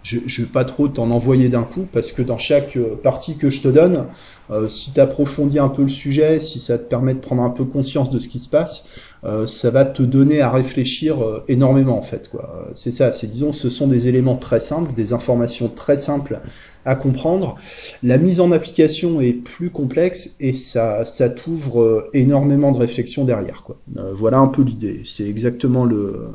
je 0.04 0.18
ne 0.18 0.46
vais 0.46 0.52
pas 0.52 0.64
trop 0.64 0.86
t'en 0.86 1.10
envoyer 1.10 1.48
d'un 1.48 1.62
coup 1.62 1.86
parce 1.90 2.12
que 2.12 2.20
dans 2.20 2.36
chaque 2.36 2.76
euh, 2.76 2.94
partie 3.02 3.36
que 3.36 3.48
je 3.48 3.62
te 3.62 3.68
donne, 3.68 4.06
euh, 4.50 4.68
si 4.68 4.92
tu 4.92 5.00
approfondis 5.00 5.58
un 5.58 5.70
peu 5.70 5.82
le 5.82 5.88
sujet, 5.88 6.40
si 6.40 6.60
ça 6.60 6.78
te 6.78 6.84
permet 6.84 7.14
de 7.14 7.20
prendre 7.20 7.42
un 7.42 7.50
peu 7.50 7.64
conscience 7.64 8.10
de 8.10 8.18
ce 8.18 8.28
qui 8.28 8.38
se 8.38 8.48
passe, 8.48 8.86
euh, 9.24 9.46
ça 9.46 9.70
va 9.70 9.86
te 9.86 10.02
donner 10.02 10.42
à 10.42 10.50
réfléchir 10.50 11.16
énormément 11.48 11.96
en 11.96 12.02
fait. 12.02 12.28
quoi. 12.28 12.68
C'est 12.74 12.90
ça, 12.90 13.14
c'est 13.14 13.28
disons, 13.28 13.54
ce 13.54 13.70
sont 13.70 13.88
des 13.88 14.06
éléments 14.06 14.36
très 14.36 14.60
simples, 14.60 14.92
des 14.94 15.14
informations 15.14 15.68
très 15.68 15.96
simples 15.96 16.40
à 16.84 16.96
comprendre. 16.96 17.56
La 18.02 18.18
mise 18.18 18.40
en 18.40 18.52
application 18.52 19.22
est 19.22 19.32
plus 19.32 19.70
complexe 19.70 20.36
et 20.38 20.52
ça, 20.52 21.06
ça 21.06 21.30
t'ouvre 21.30 22.10
énormément 22.12 22.72
de 22.72 22.78
réflexion 22.78 23.24
derrière. 23.24 23.62
Quoi. 23.62 23.78
voilà 24.12 24.36
un 24.36 24.48
peu 24.48 24.60
l'idée. 24.60 25.00
C'est 25.06 25.26
exactement 25.26 25.86
le 25.86 26.28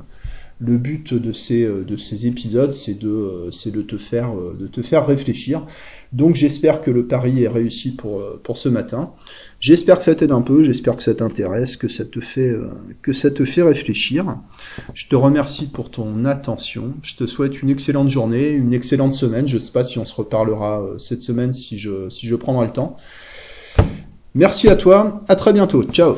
le 0.60 0.78
but 0.78 1.14
de 1.14 1.32
ces, 1.32 1.64
euh, 1.64 1.84
de 1.86 1.96
ces 1.96 2.28
épisodes, 2.28 2.74
c'est 2.74 3.00
de, 3.00 3.08
euh, 3.08 3.72
de, 3.72 3.82
te 3.82 3.98
faire, 3.98 4.32
euh, 4.32 4.56
de 4.60 4.68
te 4.68 4.82
faire 4.82 5.08
réfléchir. 5.08 5.66
Donc 6.12 6.36
j'espère 6.36 6.82
que 6.82 6.92
le 6.92 7.06
pari 7.06 7.44
est 7.44 7.48
réussi 7.48 7.92
pour, 7.92 8.22
pour 8.44 8.58
ce 8.58 8.68
matin. 8.68 9.12
J'espère 9.62 9.98
que 9.98 10.04
ça 10.04 10.16
t'aide 10.16 10.32
un 10.32 10.42
peu, 10.42 10.64
j'espère 10.64 10.96
que 10.98 11.04
ça 11.04 11.14
t'intéresse, 11.14 11.78
que 11.78 11.88
ça 11.88 12.04
te 12.04 12.20
fait 12.20 12.56
que 13.04 13.14
ça 13.14 13.30
te 13.30 13.46
fait 13.46 13.62
réfléchir. 13.62 14.38
Je 14.96 15.08
te 15.08 15.16
remercie 15.16 15.68
pour 15.68 15.92
ton 15.92 16.26
attention. 16.26 16.96
Je 17.04 17.16
te 17.16 17.28
souhaite 17.28 17.62
une 17.62 17.70
excellente 17.70 18.10
journée, 18.10 18.50
une 18.50 18.74
excellente 18.74 19.14
semaine. 19.14 19.48
Je 19.48 19.58
ne 19.58 19.62
sais 19.62 19.72
pas 19.72 19.84
si 19.84 20.00
on 20.00 20.06
se 20.06 20.16
reparlera 20.16 20.84
cette 20.98 21.22
semaine 21.22 21.54
si 21.54 21.78
je 21.78 22.10
si 22.10 22.26
je 22.26 22.36
prendrai 22.36 22.66
le 22.66 22.74
temps. 22.74 22.98
Merci 24.34 24.68
à 24.68 24.76
toi, 24.76 25.20
à 25.28 25.36
très 25.36 25.54
bientôt. 25.54 25.84
Ciao. 25.84 26.16